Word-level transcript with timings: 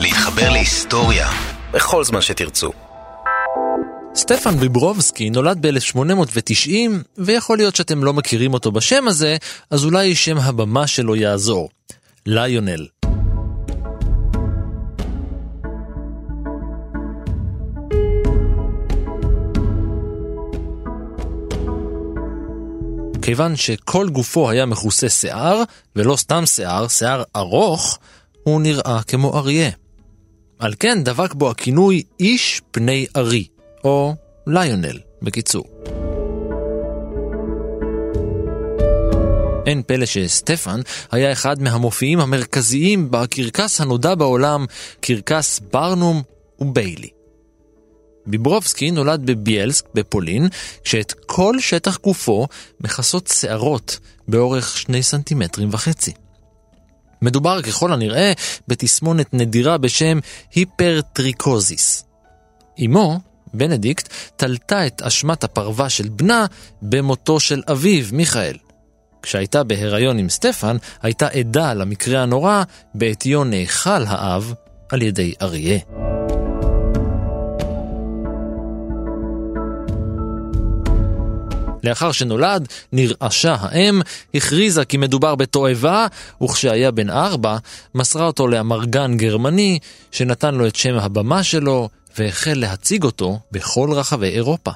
להתחבר 0.00 0.50
להיסטוריה 0.50 1.28
בכל 1.72 2.04
זמן 2.04 2.20
שתרצו. 2.20 2.72
סטפן 4.14 4.54
ויברובסקי 4.58 5.30
נולד 5.30 5.66
ב-1890, 5.66 6.70
ויכול 7.18 7.56
להיות 7.56 7.76
שאתם 7.76 8.04
לא 8.04 8.12
מכירים 8.12 8.54
אותו 8.54 8.72
בשם 8.72 9.08
הזה, 9.08 9.36
אז 9.70 9.84
אולי 9.84 10.14
שם 10.14 10.38
הבמה 10.38 10.86
שלו 10.86 11.16
יעזור. 11.16 11.68
ליונל. 12.26 12.86
כיוון 23.22 23.56
שכל 23.56 24.08
גופו 24.08 24.50
היה 24.50 24.66
מכוסה 24.66 25.08
שיער, 25.08 25.62
ולא 25.96 26.16
סתם 26.16 26.46
שיער, 26.46 26.88
שיער 26.88 27.22
ארוך, 27.36 27.98
הוא 28.44 28.60
נראה 28.60 29.00
כמו 29.06 29.38
אריה. 29.38 29.70
על 30.58 30.74
כן 30.80 31.04
דבק 31.04 31.34
בו 31.34 31.50
הכינוי 31.50 32.02
איש 32.20 32.62
פני 32.70 33.06
ארי, 33.16 33.46
או 33.84 34.14
ליונל, 34.46 34.98
בקיצור. 35.22 35.64
אין 39.66 39.82
פלא 39.86 40.06
שסטפן 40.06 40.80
היה 41.12 41.32
אחד 41.32 41.62
מהמופיעים 41.62 42.20
המרכזיים 42.20 43.10
בקרקס 43.10 43.80
הנודע 43.80 44.14
בעולם, 44.14 44.66
קרקס 45.00 45.60
ברנום 45.72 46.22
וביילי. 46.58 47.10
ביברובסקי 48.26 48.90
נולד 48.90 49.26
בביאלסק 49.26 49.84
בפולין, 49.94 50.48
כשאת 50.84 51.12
כל 51.26 51.60
שטח 51.60 51.98
גופו 51.98 52.46
מכסות 52.80 53.26
שערות 53.26 53.98
באורך 54.28 54.78
שני 54.78 55.02
סנטימטרים 55.02 55.68
וחצי. 55.72 56.12
מדובר 57.24 57.62
ככל 57.62 57.92
הנראה 57.92 58.32
בתסמונת 58.68 59.34
נדירה 59.34 59.78
בשם 59.78 60.18
היפרטריקוזיס. 60.54 62.04
אמו, 62.84 63.20
בנדיקט, 63.54 64.08
תלתה 64.36 64.86
את 64.86 65.02
אשמת 65.02 65.44
הפרווה 65.44 65.88
של 65.88 66.08
בנה 66.08 66.46
במותו 66.82 67.40
של 67.40 67.62
אביו, 67.70 68.04
מיכאל. 68.12 68.56
כשהייתה 69.22 69.64
בהיריון 69.64 70.18
עם 70.18 70.28
סטפן, 70.28 70.76
הייתה 71.02 71.26
עדה 71.28 71.74
למקרה 71.74 72.22
הנורא 72.22 72.62
בעטיו 72.94 73.44
נאכל 73.44 74.04
האב 74.06 74.54
על 74.88 75.02
ידי 75.02 75.34
אריה. 75.42 75.78
לאחר 81.84 82.12
שנולד, 82.12 82.68
נרעשה 82.92 83.56
האם, 83.60 84.00
הכריזה 84.34 84.84
כי 84.84 84.96
מדובר 84.96 85.34
בתועבה, 85.34 86.06
וכשהיה 86.42 86.90
בן 86.90 87.10
ארבע, 87.10 87.56
מסרה 87.94 88.26
אותו 88.26 88.46
לאמרגן 88.46 89.16
גרמני, 89.16 89.78
שנתן 90.10 90.54
לו 90.54 90.66
את 90.66 90.76
שם 90.76 90.94
הבמה 90.94 91.42
שלו, 91.42 91.88
והחל 92.18 92.54
להציג 92.54 93.04
אותו 93.04 93.38
בכל 93.52 93.90
רחבי 93.92 94.28
אירופה. 94.28 94.70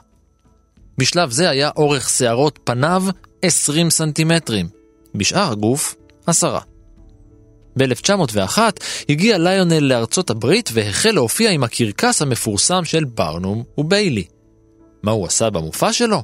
בשלב 0.98 1.30
זה 1.30 1.50
היה 1.50 1.70
אורך 1.76 2.08
שערות 2.08 2.58
פניו 2.64 3.04
20 3.42 3.90
סנטימטרים, 3.90 4.68
בשאר 5.14 5.52
הגוף, 5.52 5.94
עשרה. 6.26 6.60
ב-1901 7.78 8.58
הגיע 9.08 9.38
ליונל 9.38 9.78
לארצות 9.78 10.30
הברית 10.30 10.70
והחל 10.72 11.10
להופיע 11.10 11.50
עם 11.50 11.64
הקרקס 11.64 12.22
המפורסם 12.22 12.84
של 12.84 13.04
ברנום 13.04 13.62
וביילי. 13.78 14.24
מה 15.02 15.10
הוא 15.10 15.26
עשה 15.26 15.50
במופע 15.50 15.92
שלו? 15.92 16.22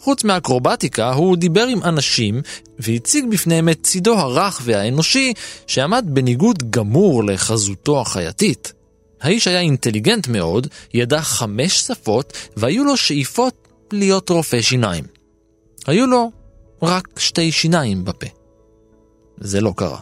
חוץ 0.00 0.24
מאקרובטיקה, 0.24 1.12
הוא 1.12 1.36
דיבר 1.36 1.66
עם 1.66 1.82
אנשים 1.82 2.42
והציג 2.78 3.24
בפניהם 3.30 3.68
את 3.68 3.78
צידו 3.82 4.18
הרך 4.18 4.60
והאנושי, 4.64 5.32
שעמד 5.66 6.04
בניגוד 6.08 6.70
גמור 6.70 7.24
לחזותו 7.24 8.00
החייתית. 8.00 8.72
האיש 9.20 9.46
היה 9.48 9.60
אינטליגנט 9.60 10.28
מאוד, 10.28 10.66
ידע 10.94 11.20
חמש 11.20 11.80
שפות, 11.80 12.32
והיו 12.56 12.84
לו 12.84 12.96
שאיפות 12.96 13.68
להיות 13.92 14.30
רופא 14.30 14.62
שיניים. 14.62 15.04
היו 15.86 16.06
לו 16.06 16.30
רק 16.82 17.08
שתי 17.18 17.52
שיניים 17.52 18.04
בפה. 18.04 18.26
זה 19.38 19.60
לא 19.60 19.72
קרה. 19.76 19.98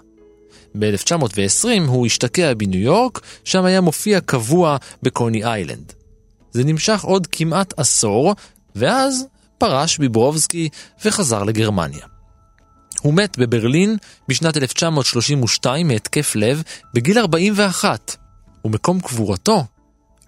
ב-1920 0.78 1.80
הוא 1.86 2.06
השתקע 2.06 2.54
בניו 2.54 2.80
יורק, 2.80 3.20
שם 3.44 3.64
היה 3.64 3.80
מופיע 3.80 4.20
קבוע 4.20 4.76
בקוני 5.02 5.44
איילנד. 5.44 5.92
זה 6.52 6.64
נמשך 6.64 7.04
עוד 7.04 7.26
כמעט 7.26 7.74
עשור, 7.76 8.34
ואז 8.76 9.26
פרש 9.62 9.98
ביברובסקי 9.98 10.68
וחזר 11.04 11.42
לגרמניה. 11.42 12.06
הוא 13.00 13.14
מת 13.14 13.38
בברלין 13.38 13.96
בשנת 14.28 14.56
1932 14.56 15.88
מהתקף 15.88 16.36
לב 16.36 16.62
בגיל 16.94 17.18
41, 17.18 18.16
ומקום 18.64 19.00
קבורתו 19.00 19.64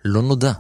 לא 0.05 0.23
נודע. 0.23 0.53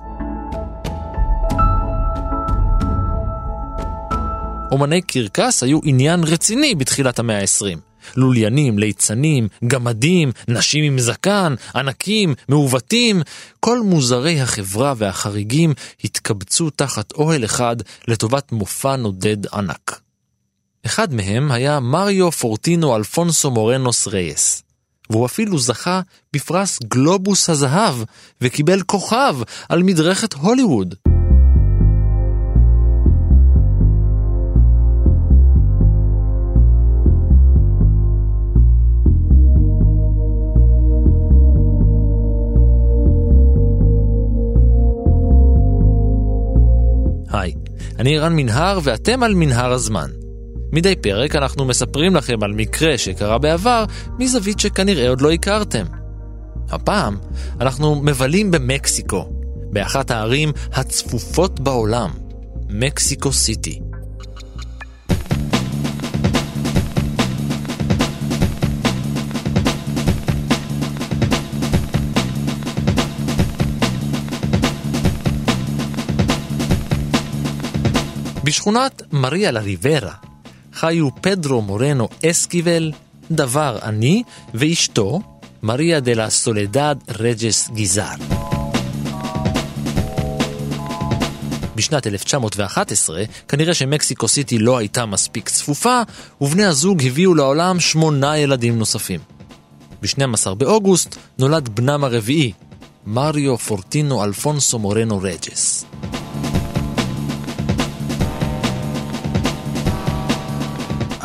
אומני 4.70 5.02
קרקס 5.02 5.62
היו 5.62 5.80
עניין 5.84 6.24
רציני 6.24 6.74
בתחילת 6.74 7.18
המאה 7.18 7.40
ה-20. 7.40 7.93
לוליינים, 8.16 8.78
ליצנים, 8.78 9.48
גמדים, 9.66 10.32
נשים 10.48 10.84
עם 10.84 10.98
זקן, 10.98 11.54
ענקים, 11.74 12.34
מעוותים, 12.48 13.22
כל 13.60 13.80
מוזרי 13.80 14.40
החברה 14.40 14.94
והחריגים 14.96 15.74
התקבצו 16.04 16.70
תחת 16.70 17.12
אוהל 17.12 17.44
אחד 17.44 17.76
לטובת 18.08 18.52
מופע 18.52 18.96
נודד 18.96 19.46
ענק. 19.54 20.00
אחד 20.86 21.14
מהם 21.14 21.52
היה 21.52 21.80
מריו 21.80 22.32
פורטינו 22.32 22.96
אלפונסו 22.96 23.50
מורנוס 23.50 24.06
רייס, 24.06 24.62
והוא 25.10 25.26
אפילו 25.26 25.58
זכה 25.58 26.00
בפרס 26.32 26.78
גלובוס 26.82 27.50
הזהב 27.50 27.94
וקיבל 28.40 28.82
כוכב 28.82 29.36
על 29.68 29.82
מדרכת 29.82 30.32
הוליווד. 30.32 30.94
אני 47.98 48.18
רן 48.18 48.36
מנהר 48.36 48.78
ואתם 48.82 49.22
על 49.22 49.34
מנהר 49.34 49.72
הזמן. 49.72 50.10
מדי 50.72 50.96
פרק 50.96 51.36
אנחנו 51.36 51.64
מספרים 51.64 52.16
לכם 52.16 52.42
על 52.42 52.52
מקרה 52.52 52.98
שקרה 52.98 53.38
בעבר 53.38 53.84
מזווית 54.18 54.60
שכנראה 54.60 55.08
עוד 55.08 55.20
לא 55.20 55.32
הכרתם. 55.32 55.84
הפעם 56.70 57.16
אנחנו 57.60 57.94
מבלים 57.94 58.50
במקסיקו, 58.50 59.28
באחת 59.72 60.10
הערים 60.10 60.52
הצפופות 60.72 61.60
בעולם, 61.60 62.10
מקסיקו 62.68 63.32
סיטי. 63.32 63.80
בשכונת 78.44 79.02
מריה 79.12 79.50
לה 79.50 79.68
ריברה 79.68 80.12
חיו 80.74 81.08
פדרו 81.20 81.62
מורנו 81.62 82.08
אסקיבל, 82.30 82.92
דוור 83.30 83.78
עני, 83.82 84.22
ואשתו, 84.54 85.20
מריה 85.62 86.00
דה 86.00 86.14
לה 86.14 86.30
סולדד 86.30 86.96
רייס 87.18 87.70
גיזר. 87.70 88.14
בשנת 91.76 92.06
1911, 92.06 93.22
כנראה 93.48 93.74
שמקסיקו 93.74 94.28
סיטי 94.28 94.58
לא 94.58 94.78
הייתה 94.78 95.06
מספיק 95.06 95.48
צפופה, 95.48 96.02
ובני 96.40 96.64
הזוג 96.64 97.02
הביאו 97.06 97.34
לעולם 97.34 97.80
שמונה 97.80 98.38
ילדים 98.38 98.78
נוספים. 98.78 99.20
ב-12 100.02 100.54
באוגוסט 100.54 101.16
נולד 101.38 101.68
בנם 101.68 102.04
הרביעי, 102.04 102.52
מריו 103.06 103.58
פורטינו 103.58 104.24
אלפונסו 104.24 104.78
מורנו 104.78 105.20
רייס. 105.22 105.84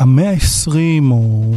המאה 0.00 0.30
ה-20 0.30 1.10
או... 1.10 1.54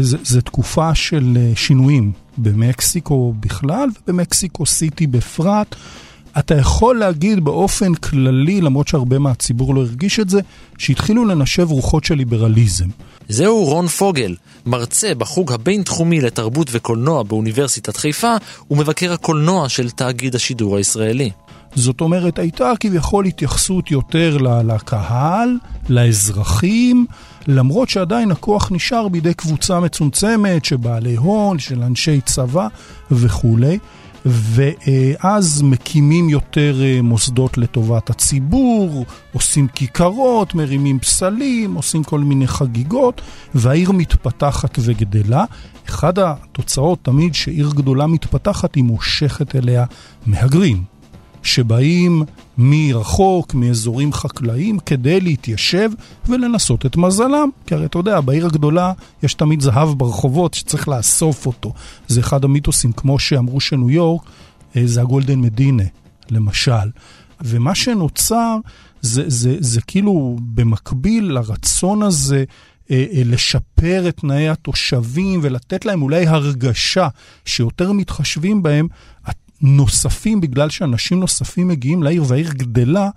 זו 0.00 0.40
תקופה 0.40 0.94
של 0.94 1.36
אה, 1.36 1.52
שינויים 1.56 2.12
במקסיקו 2.38 3.34
בכלל 3.40 3.88
ובמקסיקו 4.08 4.66
סיטי 4.66 5.06
בפרט. 5.06 5.74
אתה 6.38 6.54
יכול 6.54 6.98
להגיד 6.98 7.44
באופן 7.44 7.94
כללי, 7.94 8.60
למרות 8.60 8.88
שהרבה 8.88 9.18
מהציבור 9.18 9.74
לא 9.74 9.80
הרגיש 9.80 10.20
את 10.20 10.30
זה, 10.30 10.40
שהתחילו 10.78 11.24
לנשב 11.24 11.70
רוחות 11.70 12.04
של 12.04 12.14
ליברליזם. 12.14 12.88
זהו 13.28 13.64
רון 13.64 13.86
פוגל, 13.86 14.36
מרצה 14.66 15.14
בחוג 15.14 15.52
הבינתחומי 15.52 16.20
לתרבות 16.20 16.68
וקולנוע 16.70 17.22
באוניברסיטת 17.22 17.96
חיפה 17.96 18.34
ומבקר 18.70 19.12
הקולנוע 19.12 19.68
של 19.68 19.90
תאגיד 19.90 20.34
השידור 20.34 20.76
הישראלי. 20.76 21.30
זאת 21.74 22.00
אומרת, 22.00 22.38
הייתה 22.38 22.72
כביכול 22.80 23.24
התייחסות 23.24 23.90
יותר 23.90 24.36
לקהל, 24.64 25.56
לאזרחים, 25.88 27.06
למרות 27.46 27.88
שעדיין 27.88 28.30
הכוח 28.30 28.72
נשאר 28.72 29.08
בידי 29.08 29.34
קבוצה 29.34 29.80
מצומצמת 29.80 30.64
של 30.64 30.76
בעלי 30.76 31.16
הון, 31.16 31.58
של 31.58 31.82
אנשי 31.82 32.20
צבא 32.20 32.68
וכולי. 33.10 33.78
ואז 34.24 35.62
מקימים 35.62 36.28
יותר 36.28 36.82
אה, 36.82 37.02
מוסדות 37.02 37.58
לטובת 37.58 38.10
הציבור, 38.10 39.04
עושים 39.32 39.68
כיכרות, 39.68 40.54
מרימים 40.54 40.98
פסלים, 40.98 41.74
עושים 41.74 42.04
כל 42.04 42.20
מיני 42.20 42.46
חגיגות, 42.46 43.20
והעיר 43.54 43.92
מתפתחת 43.92 44.78
וגדלה. 44.80 45.44
אחת 45.88 46.18
התוצאות 46.18 46.98
תמיד 47.02 47.34
שעיר 47.34 47.70
גדולה 47.74 48.06
מתפתחת, 48.06 48.74
היא 48.74 48.84
מושכת 48.84 49.56
אליה 49.56 49.84
מהגרים. 50.26 50.99
שבאים 51.42 52.22
מרחוק, 52.58 53.54
מאזורים 53.54 54.12
חקלאיים, 54.12 54.78
כדי 54.78 55.20
להתיישב 55.20 55.90
ולנסות 56.28 56.86
את 56.86 56.96
מזלם. 56.96 57.48
כי 57.66 57.74
הרי 57.74 57.86
אתה 57.86 57.98
יודע, 57.98 58.20
בעיר 58.20 58.46
הגדולה 58.46 58.92
יש 59.22 59.34
תמיד 59.34 59.60
זהב 59.60 59.98
ברחובות 59.98 60.54
שצריך 60.54 60.88
לאסוף 60.88 61.46
אותו. 61.46 61.72
זה 62.08 62.20
אחד 62.20 62.44
המיתוסים, 62.44 62.92
כמו 62.92 63.18
שאמרו 63.18 63.60
שניו 63.60 63.90
יורק, 63.90 64.22
אה, 64.76 64.82
זה 64.84 65.00
הגולדן 65.00 65.40
מדינה, 65.40 65.84
למשל. 66.30 66.90
ומה 67.40 67.74
שנוצר 67.74 68.56
זה, 69.00 69.22
זה, 69.26 69.56
זה 69.60 69.80
כאילו 69.80 70.36
במקביל 70.40 71.24
לרצון 71.24 72.02
הזה 72.02 72.44
אה, 72.90 73.04
אה, 73.12 73.22
לשפר 73.24 74.08
את 74.08 74.16
תנאי 74.16 74.48
התושבים 74.48 75.40
ולתת 75.42 75.84
להם 75.84 76.02
אולי 76.02 76.26
הרגשה 76.26 77.08
שיותר 77.44 77.92
מתחשבים 77.92 78.62
בהם, 78.62 78.88
נוספים, 79.62 80.40
בגלל 80.40 80.70
שאנשים 80.70 81.20
נוספים 81.20 81.68
מגיעים 81.68 82.02
לעיר 82.02 82.24
והעיר 82.26 82.50
גדלה, 82.52 83.10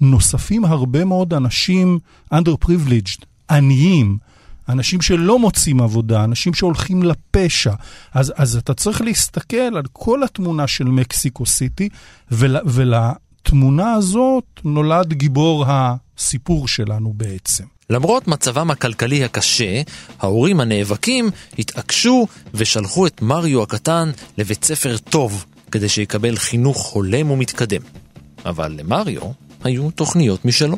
נוספים 0.00 0.64
הרבה 0.64 1.04
מאוד 1.04 1.34
אנשים 1.34 1.98
underprivileged, 2.34 3.24
עניים. 3.50 4.18
אנשים 4.68 5.00
שלא 5.00 5.38
מוצאים 5.38 5.80
עבודה, 5.80 6.24
אנשים 6.24 6.54
שהולכים 6.54 7.02
לפשע. 7.02 7.72
אז, 8.14 8.32
אז 8.36 8.56
אתה 8.56 8.74
צריך 8.74 9.00
להסתכל 9.00 9.56
על 9.56 9.82
כל 9.92 10.22
התמונה 10.22 10.66
של 10.66 10.84
מקסיקו 10.84 11.46
סיטי, 11.46 11.88
ול, 12.30 12.56
ולתמונה 12.64 13.92
הזאת 13.92 14.44
נולד 14.64 15.12
גיבור 15.12 15.64
הסיפור 15.68 16.68
שלנו 16.68 17.12
בעצם. 17.16 17.64
למרות 17.90 18.28
מצבם 18.28 18.70
הכלכלי 18.70 19.24
הקשה, 19.24 19.82
ההורים 20.20 20.60
הנאבקים 20.60 21.30
התעקשו 21.58 22.26
ושלחו 22.54 23.06
את 23.06 23.22
מריו 23.22 23.62
הקטן 23.62 24.10
לבית 24.38 24.64
ספר 24.64 24.96
טוב 24.98 25.44
כדי 25.74 25.88
שיקבל 25.88 26.36
חינוך 26.36 26.86
הולם 26.92 27.30
ומתקדם. 27.30 27.80
אבל 28.44 28.76
למריו 28.78 29.22
היו 29.64 29.90
תוכניות 29.90 30.44
משלו. 30.44 30.76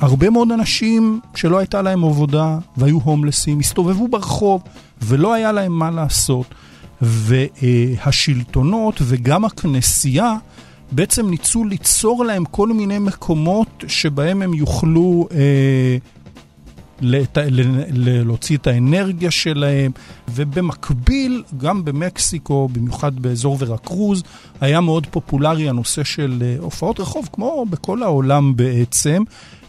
הרבה 0.00 0.30
מאוד 0.30 0.52
אנשים 0.52 1.20
שלא 1.34 1.58
הייתה 1.58 1.82
להם 1.82 2.04
עבודה 2.04 2.58
והיו 2.76 2.98
הומלסים, 2.98 3.60
הסתובבו 3.60 4.08
ברחוב 4.08 4.62
ולא 5.02 5.32
היה 5.32 5.52
להם 5.52 5.72
מה 5.72 5.90
לעשות. 5.90 6.54
והשלטונות 7.02 8.94
וגם 9.02 9.44
הכנסייה 9.44 10.36
בעצם 10.92 11.30
ניסו 11.30 11.64
ליצור 11.64 12.24
להם 12.24 12.44
כל 12.44 12.68
מיני 12.68 12.98
מקומות 12.98 13.84
שבהם 13.88 14.42
הם 14.42 14.54
יוכלו 14.54 15.28
אה, 15.32 15.96
לת... 17.00 17.38
להוציא 17.92 18.56
את 18.56 18.66
האנרגיה 18.66 19.30
שלהם, 19.30 19.92
ובמקביל, 20.28 21.42
גם 21.56 21.84
במקסיקו, 21.84 22.68
במיוחד 22.72 23.20
באזור 23.20 23.56
ורקרוז, 23.60 24.22
היה 24.60 24.80
מאוד 24.80 25.06
פופולרי 25.10 25.68
הנושא 25.68 26.04
של 26.04 26.42
אה, 26.42 26.56
הופעות 26.58 27.00
רחוב, 27.00 27.28
כמו 27.32 27.66
בכל 27.70 28.02
העולם 28.02 28.56
בעצם, 28.56 29.22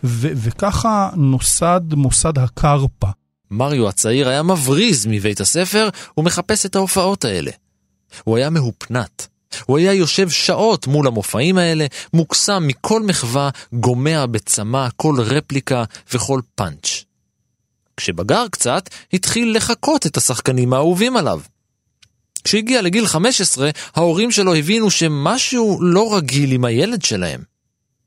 ו... 0.04 0.28
וככה 0.36 1.10
נוסד 1.16 1.82
מוסד 1.94 2.38
הקרפה. 2.38 3.08
מריו 3.52 3.90
הצעיר 3.90 4.30
היה 4.30 4.44
מבריז 4.44 5.06
מבית 5.10 5.42
הספר 5.42 5.90
ומחפש 6.18 6.66
את 6.66 6.76
ההופעות 6.76 7.26
האלה. 7.26 7.52
הוא 8.24 8.38
היה 8.38 8.50
מהופנט. 8.50 9.24
הוא 9.66 9.78
היה 9.78 9.94
יושב 9.94 10.30
שעות 10.30 10.88
מול 10.88 11.08
המופעים 11.08 11.58
האלה, 11.58 11.86
מוקסם 12.14 12.64
מכל 12.68 13.04
מחווה, 13.04 13.50
גומע 13.74 14.26
בצמא 14.26 14.88
כל 14.96 15.16
רפליקה 15.20 15.84
וכל 16.14 16.42
פאנץ'. 16.56 17.04
כשבגר 17.98 18.46
קצת, 18.52 18.90
התחיל 19.14 19.56
לחקות 19.56 20.06
את 20.06 20.18
השחקנים 20.18 20.74
האהובים 20.74 21.18
עליו. 21.18 21.42
כשהגיע 22.44 22.82
לגיל 22.82 23.08
15, 23.08 23.70
ההורים 23.96 24.32
שלו 24.32 24.56
הבינו 24.56 24.92
שמשהו 24.92 25.80
לא 25.82 26.16
רגיל 26.18 26.52
עם 26.52 26.66
הילד 26.66 27.02
שלהם. 27.02 27.44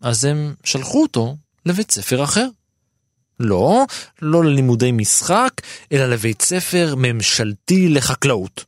אז 0.00 0.24
הם 0.24 0.54
שלחו 0.64 1.02
אותו 1.02 1.36
לבית 1.66 1.90
ספר 1.90 2.24
אחר. 2.24 2.48
לא, 3.40 3.84
לא 4.22 4.44
ללימודי 4.44 4.92
משחק, 4.92 5.50
אלא 5.92 6.06
לבית 6.06 6.42
ספר 6.42 6.94
ממשלתי 6.96 7.88
לחקלאות. 7.88 8.64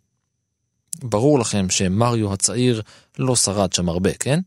ברור 1.02 1.38
לכם 1.38 1.70
שמריו 1.70 2.32
הצעיר 2.32 2.82
לא 3.18 3.36
שרד 3.36 3.72
שם 3.72 3.88
הרבה, 3.88 4.14
כן? 4.14 4.40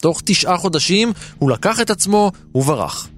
תוך 0.00 0.22
תשעה 0.24 0.56
חודשים 0.56 1.12
הוא 1.38 1.50
לקח 1.50 1.80
את 1.80 1.90
עצמו 1.90 2.32
וברח. 2.54 3.08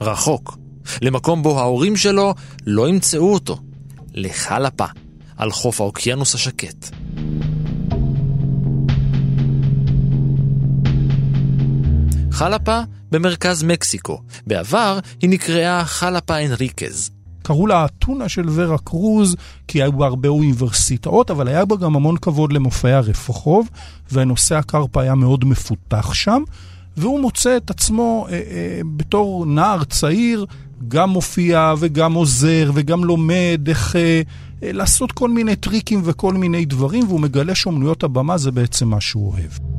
רחוק, 0.00 0.58
למקום 1.02 1.42
בו 1.42 1.60
ההורים 1.60 1.96
שלו 1.96 2.34
לא 2.66 2.88
ימצאו 2.88 3.32
אותו, 3.32 3.58
לחלפה, 4.14 4.86
על 5.36 5.50
חוף 5.50 5.80
האוקיינוס 5.80 6.34
השקט. 6.34 6.88
חלפה 12.30 12.80
במרכז 13.10 13.62
מקסיקו. 13.62 14.22
בעבר 14.46 14.98
היא 15.20 15.30
נקראה 15.30 15.84
חלפה 15.84 16.38
אנריקז. 16.38 17.10
קראו 17.42 17.66
לה 17.66 17.84
אתונה 17.84 18.28
של 18.28 18.44
ורה 18.48 18.78
קרוז, 18.78 19.36
כי 19.68 19.82
היו 19.82 19.92
בה 19.92 20.06
הרבה 20.06 20.28
אוניברסיטאות, 20.28 21.30
אבל 21.30 21.48
היה 21.48 21.64
בה 21.64 21.76
גם 21.76 21.96
המון 21.96 22.16
כבוד 22.16 22.52
למופעי 22.52 22.92
הרחוב, 22.92 23.68
ונושא 24.12 24.54
הקרפה 24.54 25.02
היה 25.02 25.14
מאוד 25.14 25.44
מפותח 25.44 26.14
שם, 26.14 26.42
והוא 26.96 27.20
מוצא 27.20 27.56
את 27.56 27.70
עצמו 27.70 28.26
אה, 28.30 28.34
אה, 28.34 28.80
בתור 28.96 29.46
נער 29.46 29.84
צעיר, 29.84 30.46
גם 30.88 31.10
מופיע 31.10 31.74
וגם 31.78 32.12
עוזר 32.12 32.70
וגם 32.74 33.04
לומד 33.04 33.60
איך 33.68 33.96
אה, 33.96 34.22
אה, 34.62 34.72
לעשות 34.72 35.12
כל 35.12 35.28
מיני 35.28 35.56
טריקים 35.56 36.00
וכל 36.04 36.34
מיני 36.34 36.64
דברים, 36.64 37.04
והוא 37.08 37.20
מגלה 37.20 37.54
שאומנויות 37.54 38.04
הבמה 38.04 38.38
זה 38.38 38.50
בעצם 38.50 38.88
מה 38.88 39.00
שהוא 39.00 39.32
אוהב. 39.32 39.71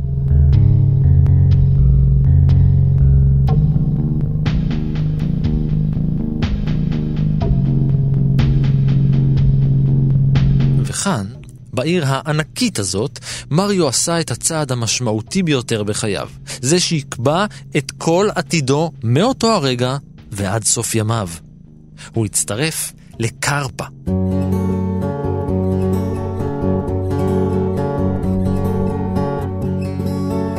וכאן, 10.93 11.25
בעיר 11.73 12.03
הענקית 12.07 12.79
הזאת, 12.79 13.19
מריו 13.51 13.87
עשה 13.87 14.19
את 14.19 14.31
הצעד 14.31 14.71
המשמעותי 14.71 15.43
ביותר 15.43 15.83
בחייו. 15.83 16.29
זה 16.61 16.79
שיקבע 16.79 17.45
את 17.77 17.91
כל 17.97 18.27
עתידו 18.35 18.91
מאותו 19.03 19.51
הרגע 19.51 19.97
ועד 20.31 20.63
סוף 20.63 20.95
ימיו. 20.95 21.29
הוא 22.13 22.25
הצטרף 22.25 22.93
לקרפה. 23.19 23.83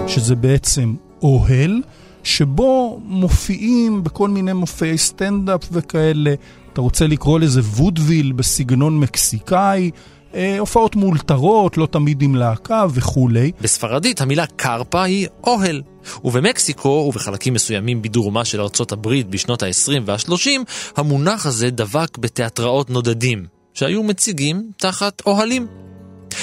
שזה 0.07 0.37
בעצם 0.37 0.95
אוהל, 1.23 1.83
שבו 2.25 3.01
מופיעים 3.05 4.05
בכל 4.05 4.29
מיני 4.29 4.53
מופעי 4.53 4.99
סטנדאפ 4.99 5.69
וכאלה. 5.73 6.35
אתה 6.73 6.81
רוצה 6.81 7.07
לקרוא 7.07 7.41
לזה 7.41 7.61
וודוויל 7.61 8.33
בסגנון 8.33 9.01
מקסיקאי, 9.01 9.91
אה, 10.35 10.59
הופעות 10.59 10.97
מאולתרות, 10.97 11.77
לא 11.77 11.87
תמיד 11.87 12.23
עם 12.23 12.35
להקה 12.35 12.87
וכולי. 12.95 13.53
בספרדית 13.61 14.21
המילה 14.21 14.47
קרפה 14.47 15.03
היא 15.03 15.29
אוהל. 15.45 15.83
ובמקסיקו 16.25 17.05
ובחלקים 17.09 17.55
מסוימים 17.55 18.03
בדרומה 18.03 18.45
של 18.45 18.61
ארצות 18.61 18.93
הברית 18.93 19.29
בשנות 19.29 19.63
ה-20 19.63 20.03
וה-30, 20.05 20.49
המונח 20.97 21.47
הזה 21.47 21.71
דבק 21.71 22.19
בתיאטראות 22.19 22.91
נודדים, 22.91 23.47
שהיו 23.75 24.03
מציגים 24.03 24.71
תחת 24.77 25.23
אוהלים. 25.27 25.67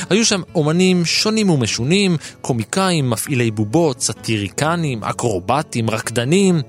היו 0.09 0.25
שם 0.25 0.41
אומנים 0.55 1.05
שונים 1.05 1.49
ומשונים, 1.49 2.17
קומיקאים, 2.41 3.09
מפעילי 3.09 3.51
בובות, 3.51 4.01
סאטיריקנים, 4.01 5.03
אקרובטים, 5.03 5.89
רקדנים. 5.89 6.61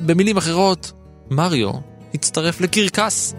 במילים 0.00 0.36
אחרות, 0.36 0.92
מריו 1.30 1.70
הצטרף 2.14 2.60
לקרקס. 2.60 3.34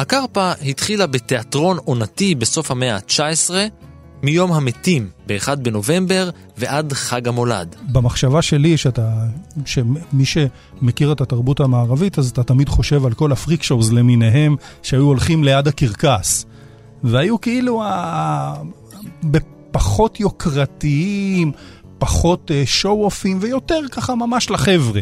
הקרפה 0.00 0.52
התחילה 0.64 1.06
בתיאטרון 1.06 1.78
עונתי 1.84 2.34
בסוף 2.34 2.70
המאה 2.70 2.96
ה-19, 2.96 3.50
מיום 4.22 4.52
המתים 4.52 5.08
ב-1 5.26 5.54
בנובמבר 5.56 6.30
ועד 6.58 6.92
חג 6.92 7.28
המולד. 7.28 7.76
במחשבה 7.92 8.42
שלי, 8.42 8.76
שאתה, 8.76 9.12
שמי 9.64 10.24
שמכיר 10.24 11.12
את 11.12 11.20
התרבות 11.20 11.60
המערבית, 11.60 12.18
אז 12.18 12.30
אתה 12.30 12.42
תמיד 12.42 12.68
חושב 12.68 13.06
על 13.06 13.14
כל 13.14 13.32
הפריק 13.32 13.62
שואוז 13.62 13.92
למיניהם 13.92 14.56
שהיו 14.82 15.02
הולכים 15.02 15.44
ליד 15.44 15.68
הקרקס. 15.68 16.46
והיו 17.04 17.40
כאילו 17.40 17.82
ה... 17.82 18.54
בפחות 19.24 20.20
יוקרתיים, 20.20 21.52
פחות 21.98 22.50
שואו-אופים 22.64 23.38
ויותר 23.40 23.80
ככה 23.90 24.14
ממש 24.14 24.50
לחבר'ה. 24.50 25.00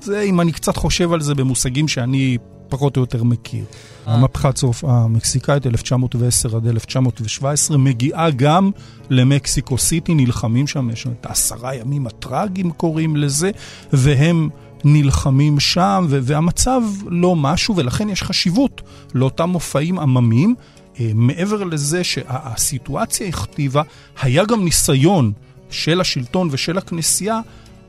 זה 0.00 0.20
אם 0.20 0.40
אני 0.40 0.52
קצת 0.52 0.76
חושב 0.76 1.12
על 1.12 1.20
זה 1.20 1.34
במושגים 1.34 1.88
שאני 1.88 2.38
פחות 2.68 2.96
או 2.96 3.02
יותר 3.02 3.24
מכיר. 3.24 3.64
אה. 4.08 4.14
המהפכת 4.14 4.56
סוף 4.56 4.84
המקסיקאית 4.84 5.66
1910 5.66 6.56
עד 6.56 6.66
1917 6.66 7.78
מגיעה 7.78 8.30
גם 8.30 8.70
למקסיקו 9.10 9.78
סיטי, 9.78 10.14
נלחמים 10.14 10.66
שם, 10.66 10.90
יש 10.90 11.06
את 11.06 11.26
העשרה 11.26 11.74
ימים 11.74 12.06
הטראגיים 12.06 12.70
קוראים 12.70 13.16
לזה, 13.16 13.50
והם 13.92 14.48
נלחמים 14.84 15.60
שם, 15.60 16.06
והמצב 16.08 16.82
לא 17.06 17.36
משהו, 17.36 17.76
ולכן 17.76 18.08
יש 18.08 18.22
חשיבות 18.22 18.82
לאותם 19.14 19.48
מופעים 19.48 19.98
עממיים. 19.98 20.54
אה, 21.00 21.10
מעבר 21.14 21.64
לזה 21.64 22.04
שהסיטואציה 22.04 23.28
הכתיבה, 23.28 23.82
היה 24.22 24.44
גם 24.44 24.64
ניסיון 24.64 25.32
של 25.70 26.00
השלטון 26.00 26.48
ושל 26.50 26.78
הכנסייה 26.78 27.40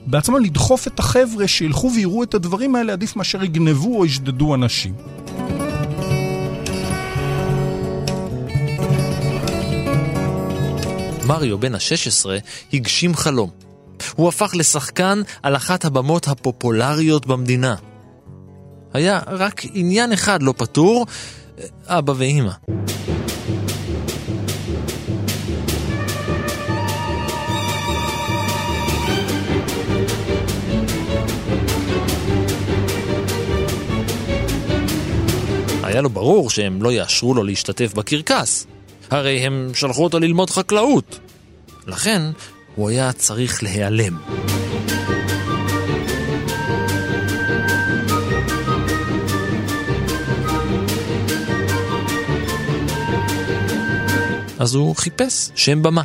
בעצמם 0.05 0.43
לדחוף 0.43 0.87
את 0.87 0.99
החבר'ה 0.99 1.47
שילכו 1.47 1.91
ויראו 1.95 2.23
את 2.23 2.33
הדברים 2.33 2.75
האלה, 2.75 2.93
עדיף 2.93 3.15
מאשר 3.15 3.43
יגנבו 3.43 3.97
או 3.97 4.05
ישדדו 4.05 4.55
אנשים. 4.55 4.93
מריו 11.31 11.57
בן 11.57 11.75
ה-16 11.75 12.29
הגשים 12.73 13.15
חלום. 13.15 13.49
הוא 14.15 14.27
הפך 14.27 14.51
לשחקן 14.55 15.21
על 15.43 15.55
אחת 15.55 15.85
הבמות 15.85 16.27
הפופולריות 16.27 17.25
במדינה. 17.25 17.75
היה 18.93 19.19
רק 19.27 19.61
עניין 19.73 20.11
אחד 20.11 20.43
לא 20.43 20.53
פתור, 20.57 21.05
אבא 21.87 22.13
ואימא. 22.17 22.51
היה 35.83 36.01
לו 36.01 36.09
ברור 36.09 36.49
שהם 36.49 36.83
לא 36.83 36.91
יאשרו 36.91 37.33
לו 37.33 37.43
להשתתף 37.43 37.93
בקרקס. 37.93 38.67
הרי 39.11 39.39
הם 39.39 39.71
שלחו 39.73 40.03
אותו 40.03 40.19
ללמוד 40.19 40.49
חקלאות. 40.49 41.19
לכן, 41.87 42.21
הוא 42.75 42.89
היה 42.89 43.13
צריך 43.13 43.63
להיעלם. 43.63 44.17
אז 54.59 54.75
הוא 54.75 54.95
חיפש 54.95 55.49
שם 55.55 55.83
במה. 55.83 56.03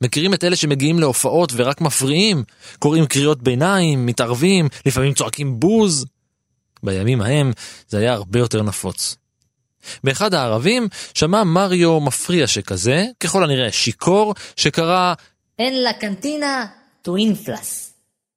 מכירים 0.00 0.34
את 0.34 0.44
אלה 0.44 0.56
שמגיעים 0.56 0.98
להופעות 0.98 1.52
ורק 1.56 1.80
מפריעים? 1.80 2.44
קוראים 2.78 3.06
קריאות 3.06 3.42
ביניים, 3.42 4.06
מתערבים, 4.06 4.68
לפעמים 4.86 5.14
צועקים 5.14 5.60
בוז? 5.60 6.06
בימים 6.82 7.20
ההם 7.20 7.52
זה 7.88 7.98
היה 7.98 8.12
הרבה 8.12 8.38
יותר 8.38 8.62
נפוץ. 8.62 9.16
באחד 10.04 10.34
הערבים 10.34 10.88
שמע 11.14 11.44
מריו 11.44 12.00
מפריע 12.00 12.46
שכזה, 12.46 13.04
ככל 13.20 13.44
הנראה 13.44 13.72
שיכור, 13.72 14.34
שקרא 14.56 15.14
אין 15.58 15.82
לה 15.82 15.92
קנטינה 15.92 16.66
טו 17.02 17.16
אינפלס. 17.16 17.92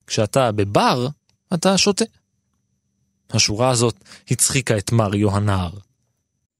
כשאתה 0.07 0.51
בבר, 0.51 1.07
אתה 1.53 1.77
שותה. 1.77 2.05
השורה 3.29 3.69
הזאת 3.69 3.95
הצחיקה 4.31 4.77
את 4.77 4.91
מריו 4.91 5.35
הנער. 5.35 5.71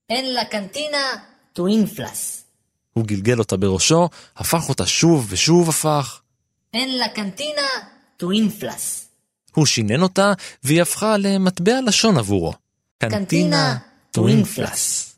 en 0.09 0.33
la 0.33 0.45
cantina 0.45 0.97
tú 1.53 1.67
inflas. 1.67 2.45
הוא 2.93 3.05
גלגל 3.05 3.39
אותה 3.39 3.57
בראשו, 3.57 4.09
הפך 4.37 4.69
אותה 4.69 4.85
שוב 4.85 5.27
ושוב 5.29 5.69
הפך. 5.69 6.21
en 6.73 6.97
la 6.97 7.07
cantina 7.07 7.67
tú 8.17 8.31
inflas. 8.31 9.07
הוא 9.53 9.65
שינן 9.65 10.01
אותה, 10.01 10.33
והיא 10.63 10.81
הפכה 10.81 11.17
למטבע 11.17 11.81
לשון 11.85 12.17
עבורו. 12.17 12.53
cantina 12.97 13.77
tú 14.11 14.27
inflas. 14.27 15.15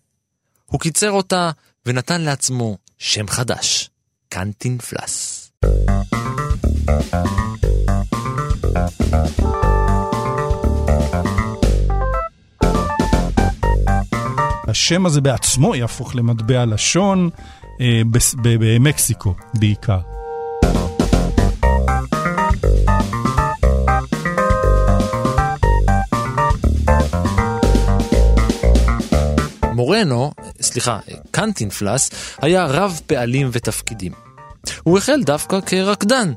הוא 0.65 0.80
קיצר 0.80 1.12
אותה 1.12 1.51
ונתן 1.86 2.22
לעצמו 2.22 2.77
שם 2.98 3.27
חדש, 3.27 3.89
קנטינפלס. 4.30 5.51
השם 14.68 15.06
הזה 15.06 15.22
בעצמו 15.22 15.75
יהפוך 15.75 16.15
למטבע 16.15 16.65
לשון, 16.65 17.30
במקסיקו 18.44 19.34
בעיקר. 19.54 20.00
מורנו, 29.74 30.32
סליחה, 30.62 31.00
קנטינפלס, 31.32 32.10
היה 32.42 32.66
רב 32.66 33.00
פעלים 33.08 33.50
ותפקידים. 33.52 34.12
הוא 34.84 34.98
החל 34.98 35.24
דווקא 35.24 35.60
כרקדן. 35.62 36.34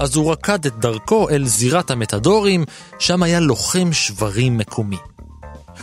אז 0.00 0.16
הוא 0.16 0.32
רקד 0.32 0.66
את 0.66 0.78
דרכו 0.78 1.28
אל 1.30 1.46
זירת 1.46 1.90
המטדורים, 1.90 2.64
שם 2.98 3.22
היה 3.22 3.40
לוחם 3.40 3.92
שוורים 3.92 4.58
מקומי. 4.58 4.96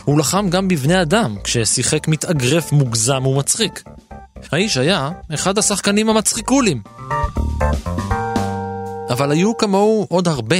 הוא 0.04 0.18
לחם 0.18 0.50
גם 0.50 0.68
בבני 0.68 1.02
אדם, 1.02 1.36
כששיחק 1.44 2.08
מתאגרף 2.08 2.72
מוגזם 2.72 3.26
ומצחיק. 3.26 3.82
האיש 4.52 4.76
היה 4.76 5.10
אחד 5.34 5.58
השחקנים 5.58 6.08
המצחיקולים. 6.08 6.82
אבל 9.10 9.30
היו 9.30 9.56
כמוהו 9.56 10.06
עוד 10.10 10.28
הרבה. 10.28 10.56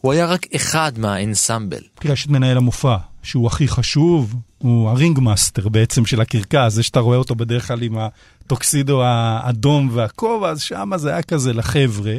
הוא 0.00 0.12
היה 0.12 0.26
רק 0.26 0.46
אחד 0.56 0.92
מהאנסמבל. 0.98 1.82
יש 2.04 2.24
את 2.24 2.30
מנהל 2.30 2.56
המופע, 2.56 2.96
שהוא 3.22 3.46
הכי 3.46 3.68
חשוב, 3.68 4.34
הוא 4.64 4.90
ה 4.90 5.20
ringmaster 5.20 5.68
בעצם 5.68 6.06
של 6.06 6.20
הקרקס, 6.20 6.72
זה 6.72 6.82
שאתה 6.82 7.00
רואה 7.00 7.16
אותו 7.16 7.34
בדרך 7.34 7.68
כלל 7.68 7.82
עם 7.82 7.98
הטוקסידו 7.98 9.02
האדום 9.02 9.88
והכובע, 9.92 10.48
אז 10.48 10.60
שם 10.60 10.90
זה 10.96 11.10
היה 11.10 11.22
כזה 11.22 11.52
לחבר'ה. 11.52 12.14